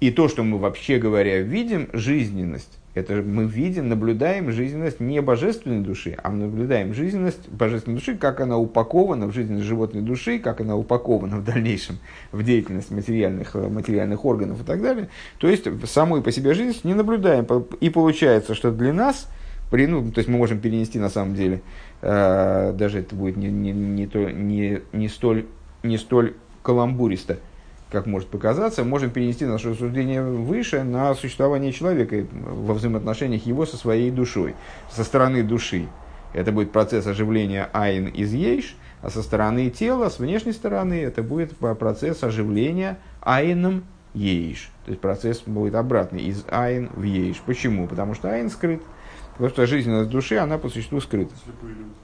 [0.00, 5.80] И то, что мы вообще говоря видим, жизненность, это мы видим, наблюдаем жизненность не божественной
[5.80, 10.60] души, а мы наблюдаем жизненность божественной души, как она упакована в жизненность животной души, как
[10.60, 11.98] она упакована в дальнейшем
[12.32, 15.08] в деятельность материальных, материальных органов и так далее.
[15.38, 17.46] То есть самой по себе жизненность не наблюдаем.
[17.80, 19.28] И получается, что для нас,
[19.70, 21.60] при, ну, то есть мы можем перенести на самом деле
[22.00, 25.46] Э, даже это будет не, не, не, то, не, не, столь,
[25.82, 27.38] не столь каламбуристо,
[27.90, 33.76] как может показаться, можем перенести наше рассуждение выше на существование человека во взаимоотношениях его со
[33.76, 34.54] своей душой.
[34.90, 35.88] Со стороны души
[36.34, 41.22] это будет процесс оживления айн из ейш, а со стороны тела, с внешней стороны, это
[41.22, 44.70] будет процесс оживления айном ейш.
[44.84, 47.40] То есть процесс будет обратный, из айн в ейш.
[47.46, 47.86] Почему?
[47.86, 48.82] Потому что айн скрыт–
[49.38, 51.32] Потому что жизненность души, она по существу скрыта.
[51.44, 51.94] Слепые люди.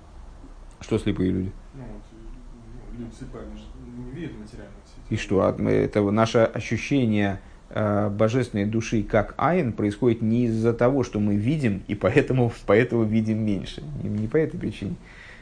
[0.80, 1.52] Что слепые люди?
[1.74, 3.64] Ну, вот, люди слепые, они же
[3.96, 5.48] не видят материальных И что?
[5.48, 7.40] Это наше ощущение
[7.70, 13.04] э, божественной души как айн происходит не из-за того, что мы видим, и поэтому, поэтому
[13.04, 13.82] видим меньше.
[14.02, 14.94] Не, не по этой причине.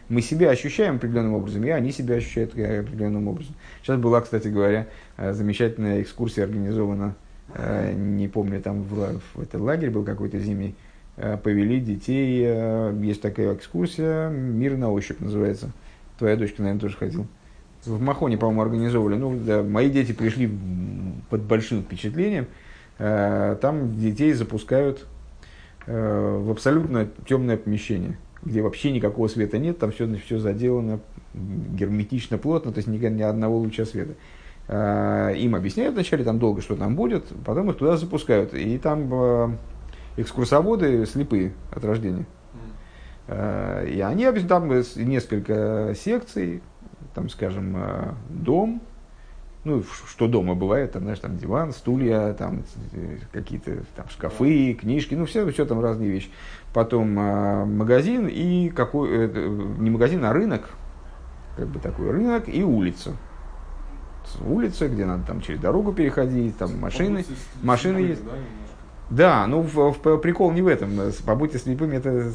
[0.09, 3.55] Мы себя ощущаем определенным образом, и они себя ощущают определенным образом.
[3.83, 7.15] Сейчас была, кстати говоря, э, замечательная экскурсия организована,
[7.55, 10.75] э, не помню, там в, в этот лагерь был какой-то зимний,
[11.17, 12.43] Э, повели детей.
[12.47, 15.71] Э, есть такая экскурсия, «Мир на ощупь» называется.
[16.19, 17.27] Твоя дочка, наверное, тоже ходил.
[17.85, 19.17] В Махоне, по-моему, организовывали.
[19.17, 20.51] Ну, да, мои дети пришли
[21.31, 22.47] под большим впечатлением.
[22.99, 25.07] Э, там детей запускают
[25.85, 31.01] в абсолютно темное помещение, где вообще никакого света нет, там все, все заделано
[31.35, 34.15] герметично, плотно, то есть ни, ни одного луча света.
[34.69, 38.55] Им объясняют вначале там долго, что там будет, потом их туда запускают.
[38.55, 39.59] И там
[40.17, 42.27] экскурсоводы слепые от рождения.
[43.29, 46.63] И они там несколько секций,
[47.15, 48.83] там, скажем, э, дом,
[49.65, 52.65] ну, что дома бывает, там, знаешь, там диван, стулья, там
[53.31, 56.31] какие-то там шкафы, книжки, ну, все, все там разные вещи.
[56.75, 59.49] Потом э, магазин и какой, э,
[59.79, 60.71] не магазин, а рынок,
[61.57, 63.13] как бы такой рынок и улица.
[64.41, 67.25] Улица, где надо там через дорогу переходить, там машины,
[67.63, 68.23] машины есть.
[69.11, 70.93] Да, ну в, в, прикол не в этом.
[71.27, 72.33] Побудьте слепыми, это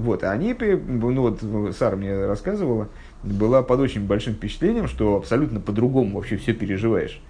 [0.00, 0.22] вот.
[0.22, 2.88] Они, ну вот Сара мне рассказывала,
[3.24, 7.20] была под очень большим впечатлением, что абсолютно по-другому вообще все переживаешь.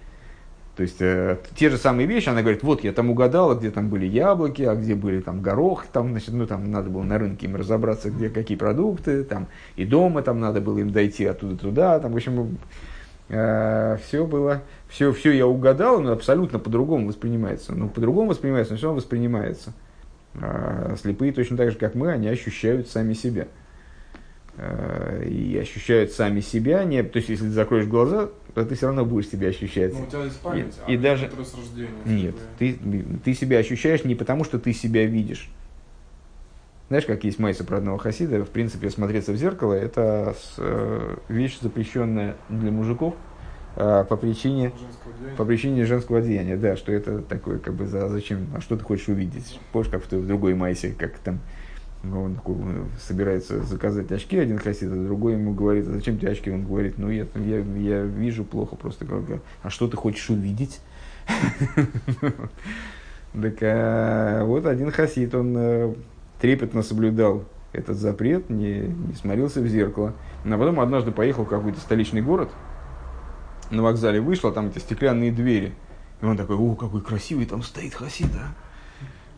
[0.75, 3.89] То есть э, те же самые вещи, она говорит, вот я там угадала, где там
[3.89, 7.47] были яблоки, а где были там горох, там, значит, ну там надо было на рынке
[7.47, 11.99] им разобраться, где какие продукты, там и дома там надо было им дойти оттуда туда,
[11.99, 12.57] там, в общем,
[13.29, 17.73] э, все было, все, все я угадал, но абсолютно по-другому воспринимается.
[17.73, 19.73] Ну, по-другому воспринимается, но все равно воспринимается.
[20.41, 23.47] А слепые точно так же, как мы, они ощущают сами себя.
[24.57, 28.87] А, и ощущают сами себя, не, то есть, если ты закроешь глаза, то ты все
[28.87, 29.93] равно будешь себя ощущать.
[29.93, 31.29] Ну, у тебя есть память, и, а и даже...
[31.29, 31.89] рождения.
[32.05, 32.79] Нет, ты,
[33.23, 35.49] ты себя ощущаешь не потому, что ты себя видишь.
[36.87, 41.57] Знаешь, как есть майса про одного хасида, в принципе, смотреться в зеркало– это э, вещь,
[41.59, 43.15] запрещенная для мужиков,
[43.75, 44.71] а, по причине,
[45.35, 48.83] по причине женского деяния, да, что это такое, как бы, за, зачем, а что ты
[48.83, 49.59] хочешь увидеть?
[49.73, 51.39] Помнишь, как в, в другой майсе, как там
[52.13, 52.55] он такой,
[52.99, 56.51] собирается заказать очки, один хасид, а другой ему говорит, а зачем тебе очки?
[56.51, 59.05] Он говорит, ну я, я, я вижу плохо просто.
[59.63, 60.81] А что ты хочешь увидеть?
[63.41, 65.93] Так а, вот один хасид, он э,
[66.39, 70.13] трепетно соблюдал этот запрет, не, не смотрелся в зеркало.
[70.45, 72.49] А потом однажды поехал в какой-то столичный город,
[73.71, 75.73] на вокзале вышел, а там эти стеклянные двери.
[76.21, 78.53] И он такой, о, какой красивый там стоит хасид, а?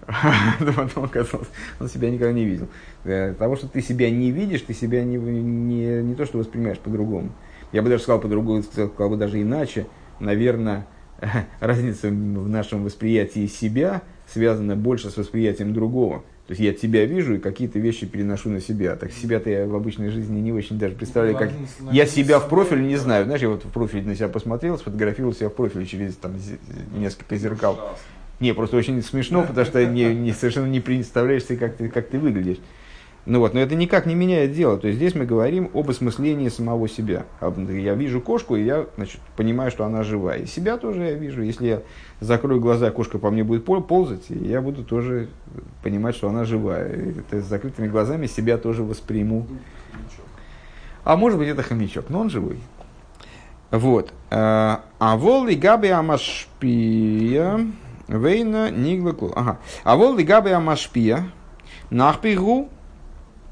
[0.76, 2.68] Потом оказалось, он себя никогда не видел.
[3.04, 6.80] Для того, что ты себя не видишь, ты себя не, не, не то, что воспринимаешь
[6.80, 7.32] по-другому.
[7.74, 9.86] Я бы даже сказал по-другому, сказал бы даже иначе.
[10.20, 10.88] Наверное,
[11.60, 16.24] разница в нашем восприятии себя связана больше с восприятием другого.
[16.48, 18.96] То есть я тебя вижу и какие-то вещи переношу на себя.
[18.96, 21.52] Так себя-то я в обычной жизни не очень даже представляю, как
[21.92, 23.26] я себя в профиль не знаю.
[23.26, 26.36] Знаешь, я вот в профиль на себя посмотрел, сфотографировал себя в профиль через там,
[26.96, 27.98] несколько зеркал.
[28.40, 32.08] Не, просто очень смешно, потому что не, не, совершенно не представляешь себе, как ты, как
[32.08, 32.58] ты выглядишь.
[33.26, 34.78] Ну вот, но это никак не меняет дело.
[34.78, 37.26] То есть здесь мы говорим об осмыслении самого себя.
[37.42, 40.40] Я вижу кошку, и я значит, понимаю, что она живая.
[40.40, 41.42] И себя тоже я вижу.
[41.42, 41.82] Если я
[42.22, 45.28] закрою глаза, кошка по мне будет ползать, и я буду тоже
[45.84, 46.94] понимать, что она живая.
[46.94, 49.46] И это с закрытыми глазами себя тоже восприму.
[51.04, 52.60] А может быть, это хомячок, но он живой.
[53.72, 54.14] Вот.
[54.30, 57.60] А волы габи амашпия
[58.08, 59.60] вейна нигла Ага.
[59.84, 61.32] А волы габи амашпия
[61.90, 62.70] нахпигу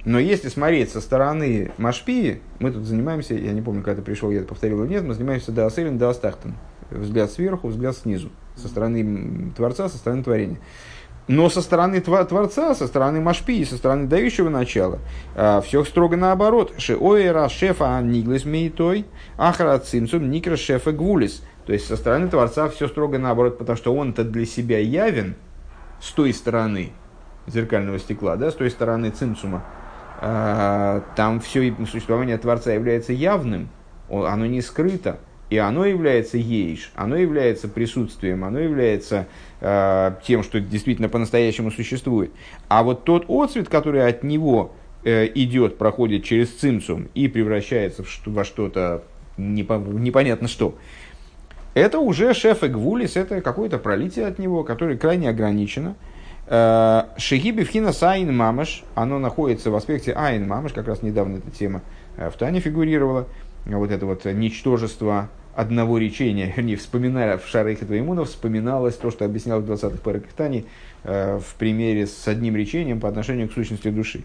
[0.06, 4.30] но если смотреть со стороны Машпии, мы тут занимаемся, я не помню, когда ты пришел,
[4.30, 6.54] я это повторил или нет, мы занимаемся да асерин, да астахтан.
[6.92, 8.30] Взгляд сверху, взгляд снизу.
[8.56, 10.60] Со стороны Творца, со стороны творения.
[11.28, 15.00] Но со стороны Творца, со стороны Машпии, со стороны дающего начала,
[15.34, 16.76] э, все строго наоборот.
[16.78, 21.42] Шеоэра шефа ниглес мейтой, ахра цимцум никра шефа гвулис.
[21.66, 25.36] То есть со стороны Творца все строго наоборот, потому что он-то для себя явен
[26.00, 26.92] с той стороны
[27.48, 29.64] зеркального стекла, да, с той стороны цимцума,
[30.22, 33.70] а, там все существование Творца является явным,
[34.10, 39.28] оно не скрыто, и оно является ейш, оно является присутствием, оно является
[39.62, 42.32] э, тем, что действительно по-настоящему существует.
[42.68, 44.74] А вот тот отцвет, который от него
[45.04, 49.04] э, идет, проходит через цимсум и превращается в во что-то
[49.38, 50.76] непо, непонятно что,
[51.76, 55.96] это уже шеф Гвулис, это какое-то пролитие от него, которое крайне ограничено.
[56.48, 61.52] Э, Шигиби вхина сайн мамаш, оно находится в аспекте айн мамаш, как раз недавно эта
[61.52, 61.82] тема
[62.16, 63.28] э, в Тане фигурировала,
[63.66, 69.60] вот это вот ничтожество одного речения, не вспоминая в Шарейха Твоимуна, вспоминалось то, что объяснял
[69.60, 70.66] в 20-х парах Тани
[71.04, 74.24] в примере с одним речением по отношению к сущности души.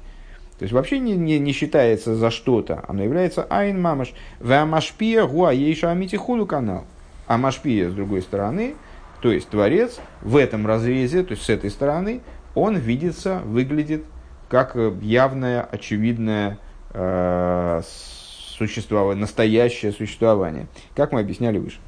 [0.58, 4.12] То есть вообще не, не, не считается за что-то, оно является айн мамаш.
[4.38, 6.84] Вамашпия гуа ейша амитихуду канал.
[7.30, 8.74] А машпия, с другой стороны,
[9.20, 12.22] то есть Творец в этом разрезе, то есть с этой стороны,
[12.56, 14.04] он видится, выглядит
[14.48, 16.58] как э, явное, очевидное
[16.92, 20.66] э, существование, настоящее существование,
[20.96, 21.78] как мы объясняли выше.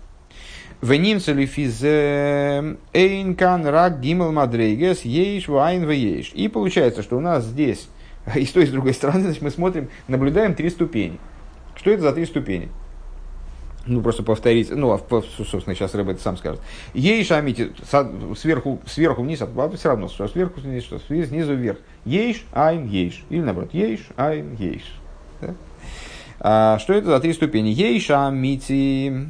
[0.80, 6.30] Венимцели физе эйнкан рак гимел мадрейгес ейш вайн ейш.
[6.34, 7.88] И получается, что у нас здесь,
[8.36, 11.18] и с той и с другой стороны, значит, мы смотрим, наблюдаем три ступени.
[11.74, 12.68] Что это за три ступени?
[13.86, 16.60] Ну, просто повторить, ну, а, собственно, сейчас Рэб это сам скажет.
[16.94, 17.72] Ей шамити,
[18.36, 21.78] сверху, сверху вниз, а все равно, что сверху вниз, что снизу вверх.
[22.04, 23.24] Ейш, айн, ейш.
[23.30, 24.84] Или наоборот, ейш, айн, ейш.
[25.40, 25.54] Да?
[26.40, 27.68] А, что это за три ступени?
[27.68, 29.28] Ейш, амити,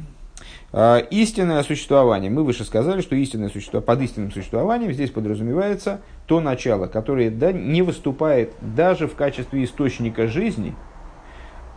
[0.71, 2.31] а, истинное существование.
[2.31, 7.51] Мы выше сказали, что истинное существо, под истинным существованием здесь подразумевается то начало, которое да,
[7.51, 10.75] не выступает даже в качестве источника жизни,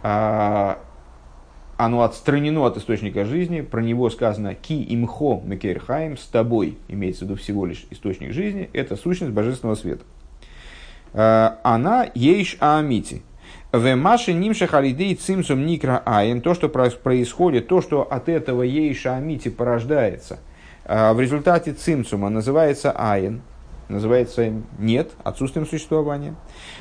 [0.02, 0.78] а,
[1.76, 7.28] оно отстранено от источника жизни, про него сказано «ки имхо мекерхайм»– «с тобой», имеется в
[7.28, 10.04] виду всего лишь источник жизни, это сущность божественного света.
[11.12, 13.22] Э, она ейш аамити.
[13.72, 19.16] В маше нимша халидей цимсум никра аин, то, что происходит, то, что от этого ейша
[19.16, 20.38] амити порождается,
[20.84, 23.42] э, в результате цимсума называется аин,
[23.88, 26.36] называется нет, отсутствием существования.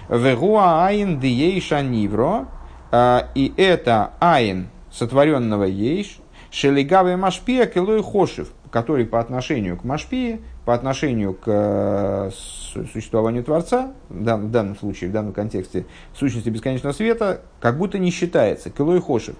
[0.10, 2.46] Вегуа аин диейша нивро,
[2.92, 6.20] э, и это аин, сотворенного ейш,
[6.52, 13.92] шелигаве машпия килой хошев, который по отношению к машпии, по отношению к э, существованию Творца,
[14.10, 19.36] в данном, случае, в данном контексте, сущности бесконечного света, как будто не считается, килой хошев.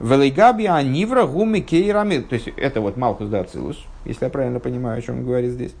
[0.00, 4.98] Велигаби анивра гуми кейрами, то есть это вот Малхус да Ацилус, если я правильно понимаю,
[4.98, 5.74] о чем он говорит здесь,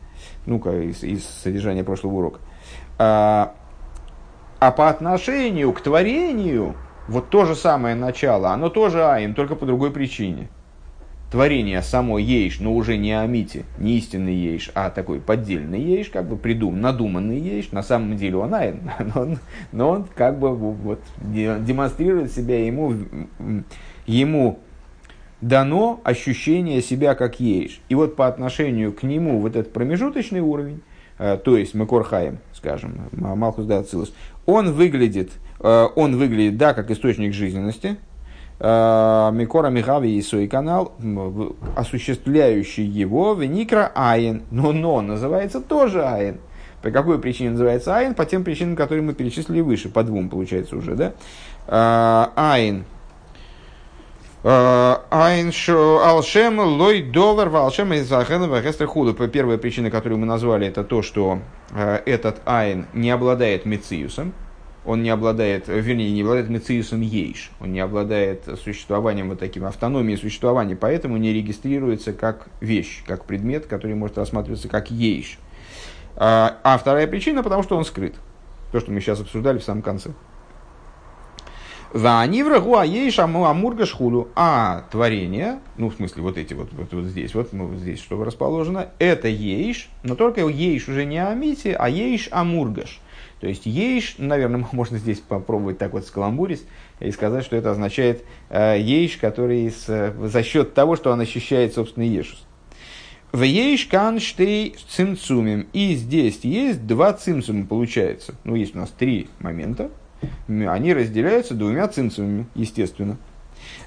[0.44, 2.40] ну-ка, из, из содержания прошлого урока.
[2.98, 3.54] А,
[4.60, 6.74] а по отношению к творению,
[7.08, 10.48] вот то же самое начало, оно тоже айн, только по другой причине.
[11.30, 16.26] творение само ейш, но уже не амити, не истинный ейш, а такой поддельный ейш, как
[16.26, 19.38] бы придум, надуманный ейш, на самом деле он айн, но он,
[19.72, 22.94] но он как бы вот, демонстрирует себя, ему,
[24.06, 24.58] ему
[25.40, 27.80] дано ощущение себя как ейш.
[27.88, 30.82] И вот по отношению к нему вот этот промежуточный уровень,
[31.18, 33.84] э, то есть Макорхаем, скажем, Малхус да
[34.46, 35.30] он выглядит,
[35.60, 37.98] он выглядит, да, как источник жизненности,
[38.60, 40.92] Э, Микора Михави и свой канал,
[41.76, 44.42] осуществляющий его, Веникра Айн.
[44.50, 46.38] Но но называется тоже Айн.
[46.82, 48.14] По какой причине называется Айн?
[48.14, 51.12] По тем причинам, которые мы перечислили выше, по двум получается уже, да?
[51.68, 52.84] Э, айн.
[54.42, 55.52] Э, айн
[56.04, 58.10] алшем лой довер валшем из
[58.88, 59.14] худу.
[59.14, 61.38] Первая причина, которую мы назвали, это то, что
[62.06, 64.32] этот айн не обладает мециусом,
[64.88, 70.16] он не обладает, вернее, не обладает мециусом ейш, он не обладает существованием вот таким, автономией
[70.16, 75.38] существования, поэтому не регистрируется как вещь, как предмет, который может рассматриваться как ейш.
[76.16, 78.14] А, а вторая причина, потому что он скрыт.
[78.72, 80.12] То, что мы сейчас обсуждали в самом конце.
[81.92, 84.28] Ванивра гуаейш амурга шхулу.
[84.34, 88.00] А творение, ну в смысле вот эти вот, вот, вот здесь, вот, ну, вот здесь
[88.00, 93.00] что расположено, это ейш, но только ейш уже не амити, а ейш амургаш.
[93.40, 96.62] То есть ейш, наверное, можно здесь попробовать так вот скаламбурить
[97.00, 101.74] и сказать, что это означает э, ейш, который с, за счет того, что он ощущает
[101.74, 102.44] собственный ешус.
[103.30, 105.68] В ейш канштей цимцумим.
[105.74, 108.34] И здесь есть два цимцума, получается.
[108.44, 109.90] Ну, есть у нас три момента.
[110.48, 113.18] Они разделяются двумя цимцумами, естественно.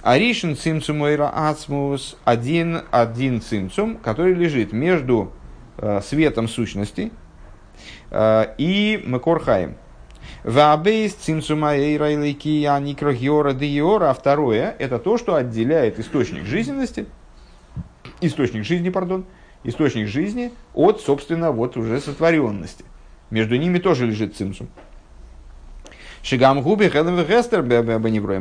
[0.04, 5.32] Аришин цимцум ацмус один, один цимцум, который лежит между
[5.78, 7.12] э, светом сущности, Э,
[8.11, 9.75] и Макорхаем.
[10.43, 14.09] Вабейс цимсума эйрайлики аникрохиора диора.
[14.09, 17.05] А второе– это то, что отделяет источник жизненности,
[18.21, 19.25] источник жизни, пардон,
[19.63, 22.86] источник жизни от, собственно, вот уже сотворенности.
[23.29, 24.67] Между ними тоже лежит цимсум.
[26.23, 27.63] Шигам губи хестер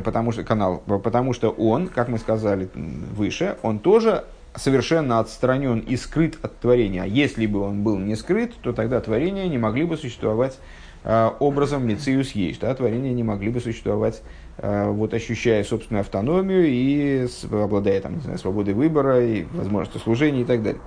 [0.03, 4.25] потому что канал, потому что он, как мы сказали выше, он тоже
[4.57, 7.03] совершенно отстранен и скрыт от творения.
[7.03, 10.59] А если бы он был не скрыт, то тогда творения не могли бы существовать
[11.05, 12.61] э, образом Мециус есть.
[12.61, 12.75] Да?
[12.75, 14.23] Творения не могли бы существовать,
[14.59, 20.43] э, вот, ощущая собственную автономию и обладая там, не знаю, свободой выбора и возможностью служения
[20.43, 20.81] и так далее.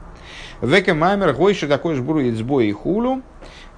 [0.62, 3.22] Века мамер гойши такой же бурует сбой и хулу.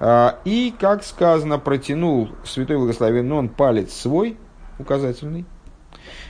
[0.00, 4.36] Э, и, как сказано, протянул святой благословен он палец свой,
[4.78, 5.46] указательный,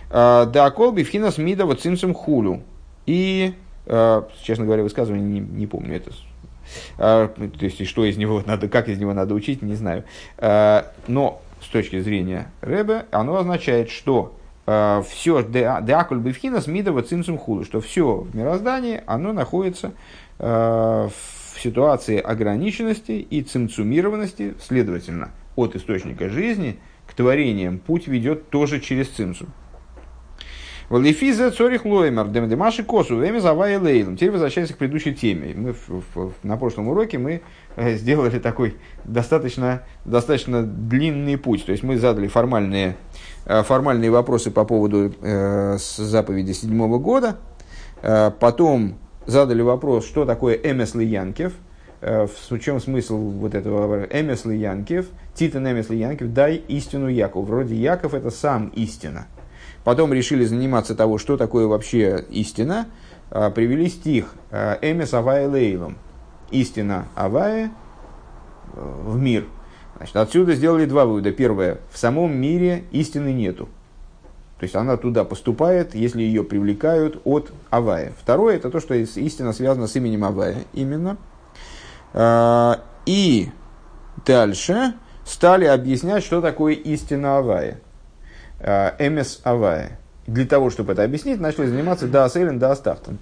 [0.09, 2.63] да колби финас мида вот цимсум хулу
[3.07, 3.55] и,
[3.87, 6.13] э, честно говоря, высказывание не, не помню это.
[6.99, 10.05] А, то есть, что из него надо, как из него надо учить, не знаю.
[10.39, 14.37] А, но с точки зрения Рэбе, оно означает, что
[14.67, 19.93] э, все деакуль бифхина мидова цинцум худу, что все в мироздании, оно находится
[20.39, 28.81] э, в ситуации ограниченности и цинцумированности, следовательно, от источника жизни к творениям путь ведет тоже
[28.81, 29.49] через цинцум.
[30.89, 34.17] Валифиза цорих лоймер, демаши косу, время завая лейлом.
[34.17, 35.53] Теперь возвращаемся к предыдущей теме.
[35.53, 37.43] Мы в, в, на прошлом уроке мы
[37.75, 41.67] э, сделали такой достаточно, достаточно длинный путь.
[41.67, 42.97] То есть мы задали формальные,
[43.47, 47.37] э, формальные вопросы по поводу э, заповеди седьмого года.
[48.03, 48.95] Э, потом
[49.27, 51.53] задали вопрос, что такое Эмесли Янкев,
[52.01, 57.47] в чем смысл вот этого Эмесли Янкев, Титан Эмесли Янкев, дай истину Яков.
[57.47, 59.27] Вроде Яков это сам истина.
[59.87, 62.89] Потом решили заниматься того, что такое вообще истина.
[63.31, 65.97] А, привели стих а, «Эмес Авая Лейлом».
[66.51, 67.71] Истина Авая
[68.75, 69.45] э, в мир.
[69.97, 71.31] Значит, отсюда сделали два вывода.
[71.31, 71.79] Первое.
[71.93, 73.69] В самом мире истины нету.
[74.59, 78.13] То есть она туда поступает, если ее привлекают от Авая.
[78.21, 81.17] Второе, это то, что истина связана с именем Авая именно.
[82.13, 83.51] А, и
[84.27, 87.79] дальше стали объяснять, что такое истина Авая.
[88.67, 89.99] Э, Эмес Авая.
[90.27, 93.19] Для того, чтобы это объяснить, начали заниматься да Сейлен, да Астафтон.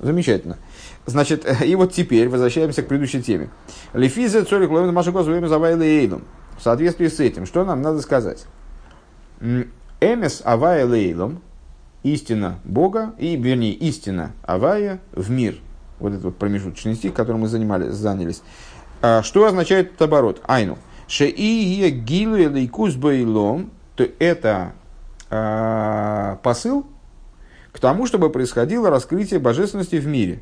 [0.00, 0.56] Замечательно.
[1.04, 3.50] Значит, и вот теперь возвращаемся к предыдущей теме.
[3.92, 6.24] Лефиза цорик ловен машу козу эмес авай лейлом.
[6.58, 8.46] В соответствии с этим, что нам надо сказать?
[9.40, 11.42] Эмес авая лейлом,
[12.02, 15.56] истина Бога, и, вернее, истина авая в мир.
[15.98, 18.40] Вот этот вот промежуточный стих, которым мы занимались, занялись.
[19.02, 20.40] А, что означает этот оборот?
[20.46, 20.78] Айну.
[21.08, 23.70] Шеи гилу лейкус бейлом
[24.00, 24.72] то это
[25.28, 26.86] э, посыл
[27.70, 30.40] к тому, чтобы происходило раскрытие божественности в мире.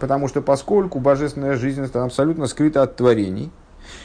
[0.00, 3.50] Потому что поскольку божественная жизненность абсолютно скрыта от творений,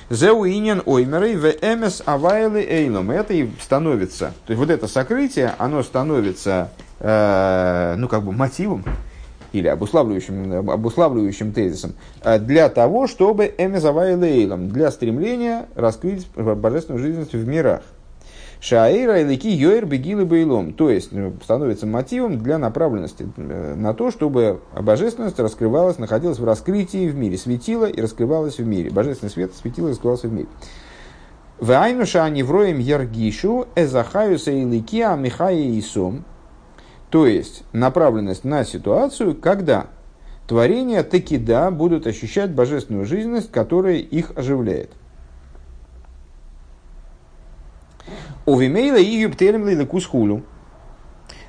[0.10, 3.12] Зеуинен оймерой в эмес авайлы эйлом.
[3.12, 8.84] Это и становится, то есть вот это сокрытие, оно становится, э, ну как бы мотивом
[9.54, 11.94] или обуславливающим, обуславливающим тезисом
[12.24, 17.82] э, для того, чтобы эмес авайлы эйлом, для стремления раскрыть божественную жизнь в мирах.
[18.62, 20.74] Шаэйра и лики йоэр бегилы бейлом.
[20.74, 26.46] То есть ну, становится мотивом для направленности э, на то, чтобы божественность раскрывалась, находилась в
[26.46, 28.90] раскрытии в мире, светила и раскрывалась в мире.
[28.90, 30.48] Божественный свет светила и раскрывался в мире.
[31.60, 36.26] Вайнуша они вроем эзахаюса и лики амихая и сом.
[37.10, 39.88] То есть направленность на ситуацию, когда
[40.48, 44.92] творения таки да будут ощущать божественную жизненность, которая их оживляет.
[48.46, 50.44] Увимейла и юптелем кусхулю.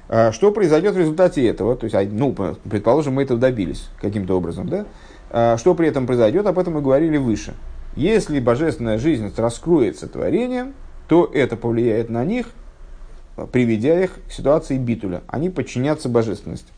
[0.09, 1.77] А, что произойдет в результате этого?
[1.77, 2.35] То есть, а, ну,
[2.69, 4.87] предположим, мы этого добились каким-то образом, да?
[5.31, 7.55] А, что при этом произойдет, об этом мы говорили выше.
[7.97, 10.75] Если божественная жизнь раскроется творением,
[11.09, 12.49] то это повлияет на них,
[13.47, 15.23] приведя их к ситуации битуля.
[15.27, 16.73] Они подчинятся божественности.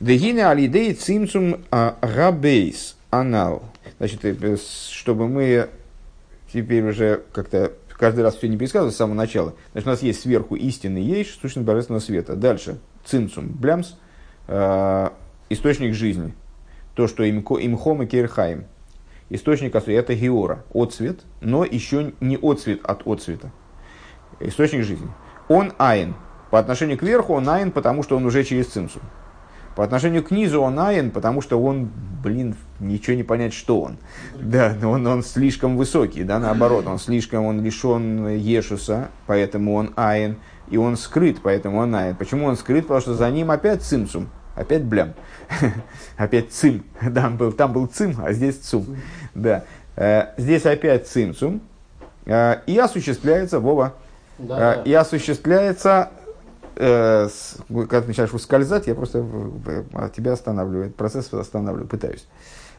[0.00, 3.62] Дегине алидей цимцум рабейс анал.
[3.98, 4.56] Значит, э,
[4.90, 5.68] чтобы мы
[6.52, 9.54] теперь уже как-то каждый раз все не пересказывать с самого начала.
[9.72, 12.34] Значит, у нас есть сверху истинный ейш, сущность божественного света.
[12.34, 13.94] Дальше цинцум, блямс,
[14.48, 15.08] э,
[15.48, 16.34] источник жизни.
[16.94, 18.64] То, что имко, имхом и керхаем.
[19.30, 23.50] Источник это геора, отцвет, но еще не отцвет от отцвета.
[24.40, 25.08] Источник жизни.
[25.48, 26.14] Он айн.
[26.50, 29.02] По отношению к верху он айн, потому что он уже через цинцум.
[29.74, 31.90] По отношению к низу он айн, потому что он,
[32.22, 33.96] блин, ничего не понять, что он.
[34.40, 40.36] Да, он, он слишком высокий, да, наоборот, он слишком, он лишен Ешуса, поэтому он айн,
[40.70, 42.14] и он скрыт, поэтому он айн.
[42.14, 42.84] Почему он скрыт?
[42.84, 45.14] Потому что за ним опять цимсум, опять блям,
[46.16, 46.84] опять цим.
[47.02, 48.96] Да, там был, там был цим, а здесь цум.
[49.34, 49.64] Да.
[49.96, 51.60] Э, здесь опять цимсум,
[52.26, 53.94] э, и осуществляется, Вова,
[54.38, 56.10] да, э, и осуществляется
[56.76, 57.28] э,
[57.68, 59.24] когда ты начинаешь ускользать, я просто
[60.14, 62.26] тебя останавливаю, этот процесс останавливаю, пытаюсь.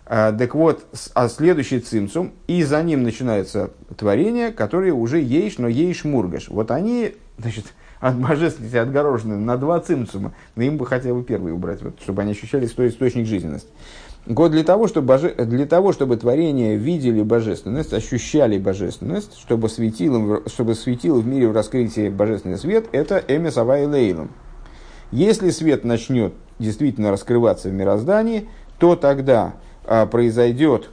[0.07, 0.85] А, так вот,
[1.15, 6.49] а следующий цимцум, и за ним начинается творение, которое уже ейш, но ейш мургаш.
[6.49, 7.65] Вот они, значит,
[7.99, 12.21] от божественности отгорожены на два цимцума, но им бы хотя бы первый убрать, вот, чтобы
[12.21, 13.69] они ощущали свой источник жизненности.
[14.27, 15.35] Год для того, чтобы, боже...
[15.35, 21.51] для того, чтобы творения видели божественность, ощущали божественность, чтобы светило, чтобы светило в мире в
[21.51, 24.31] раскрытии божественный свет, это эмес авай лейлом.
[25.11, 28.49] Если свет начнет действительно раскрываться в мироздании,
[28.79, 29.53] то тогда
[29.85, 30.89] а, произойдет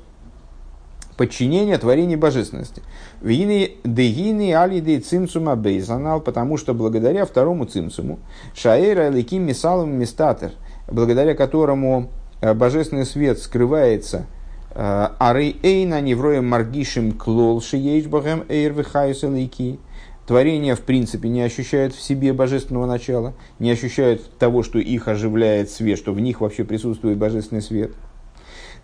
[1.17, 2.83] подчинение творения божественности.
[3.23, 8.19] Вины дегины алиды цимсума бейзанал, потому что благодаря второму цимсуму,
[8.55, 10.53] шаэра ликим мисалом мистатер,
[10.87, 12.11] благодаря которому
[12.43, 14.27] божественный свет скрывается
[14.75, 19.79] э, Ары Эйна Невроем Маргишим Клол Шиейшбахем Эйр Вихайсалейки.
[20.27, 25.71] Творения, в принципе, не ощущают в себе божественного начала, не ощущают того, что их оживляет
[25.71, 27.93] свет, что в них вообще присутствует божественный свет.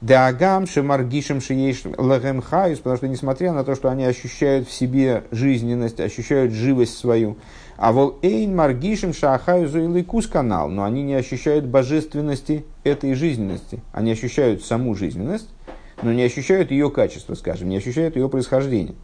[0.01, 5.25] Дагам шемаргишем шиеш лагем хайус, потому что несмотря на то, что они ощущают в себе
[5.33, 7.37] жизненность, ощущают живость свою,
[7.79, 13.81] а вол эйн маргишем шахаюзу или канал, но они не ощущают божественности этой жизненности.
[13.93, 15.49] Они ощущают саму жизненность,
[16.03, 18.97] но не ощущают ее качество, скажем, не ощущают ее происхождение.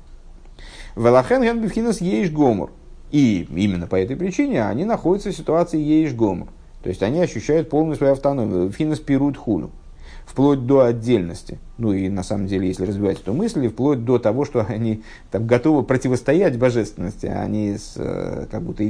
[0.97, 2.73] Велахен генбифхинас ейш гомор.
[3.13, 6.49] И именно по этой причине они находятся в ситуации ейш гомор.
[6.83, 8.73] То есть они ощущают полную свою автономию.
[8.73, 9.71] Финас пируют хулю
[10.27, 11.59] вплоть до отдельности.
[11.79, 15.47] Ну и на самом деле, если развивать эту мысль, вплоть до того, что они там,
[15.47, 17.27] готовы противостоять божественности.
[17.27, 18.85] Они, с, э, как будто,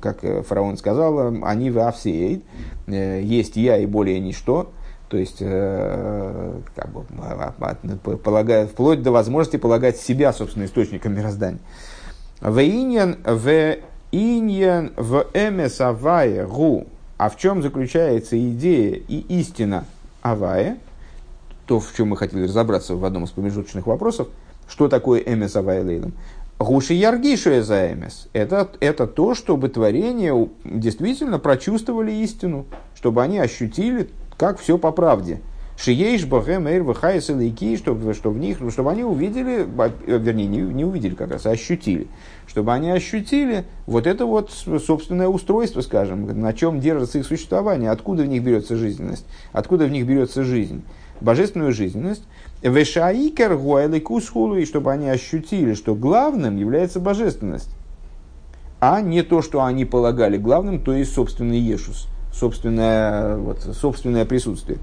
[0.00, 2.44] как фараон сказал, они в Авсеид,
[2.86, 4.70] э, есть я и более ничто.
[5.08, 10.64] То есть, э, как бы, а, а, а, полагая, вплоть до возможности полагать себя, собственно,
[10.64, 11.58] источником мироздания.
[12.40, 13.76] В иньян в
[14.12, 16.86] иньян в эмесавае гу.
[17.18, 19.84] А в чем заключается идея и истина
[20.22, 20.78] Авая,
[21.66, 24.28] то, в чем мы хотели разобраться в одном из промежуточных вопросов,
[24.68, 26.14] что такое эмес Авая Лейлом.
[26.58, 28.28] Гуши Яргишу за эмес.
[28.34, 35.40] Это, это то, чтобы творения действительно прочувствовали истину, чтобы они ощутили, как все по правде.
[35.82, 39.66] Шиейш Бахем Эйр Вахайс Лейки, чтобы, чтобы, в них, чтобы они увидели,
[40.06, 42.08] вернее, не, не увидели как раз, а ощутили.
[42.46, 48.24] Чтобы они ощутили вот это вот собственное устройство, скажем, на чем держится их существование, откуда
[48.24, 50.82] в них берется жизненность, откуда в них берется жизнь,
[51.22, 52.24] божественную жизненность.
[52.60, 57.70] Вешаикер Гуайликусхулу, и чтобы они ощутили, что главным является божественность,
[58.80, 64.78] а не то, что они полагали главным, то есть собственный Ешус, собственное, вот, собственное присутствие.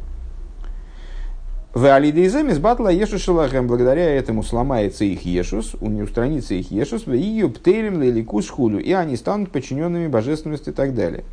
[1.74, 7.13] В Алидейземис батла ешушилахем, благодаря этому сломается их ешус, у не устранится их ешус, в
[7.13, 11.24] ее птелем лиликус хулю, и они станут подчиненными божественности и так далее.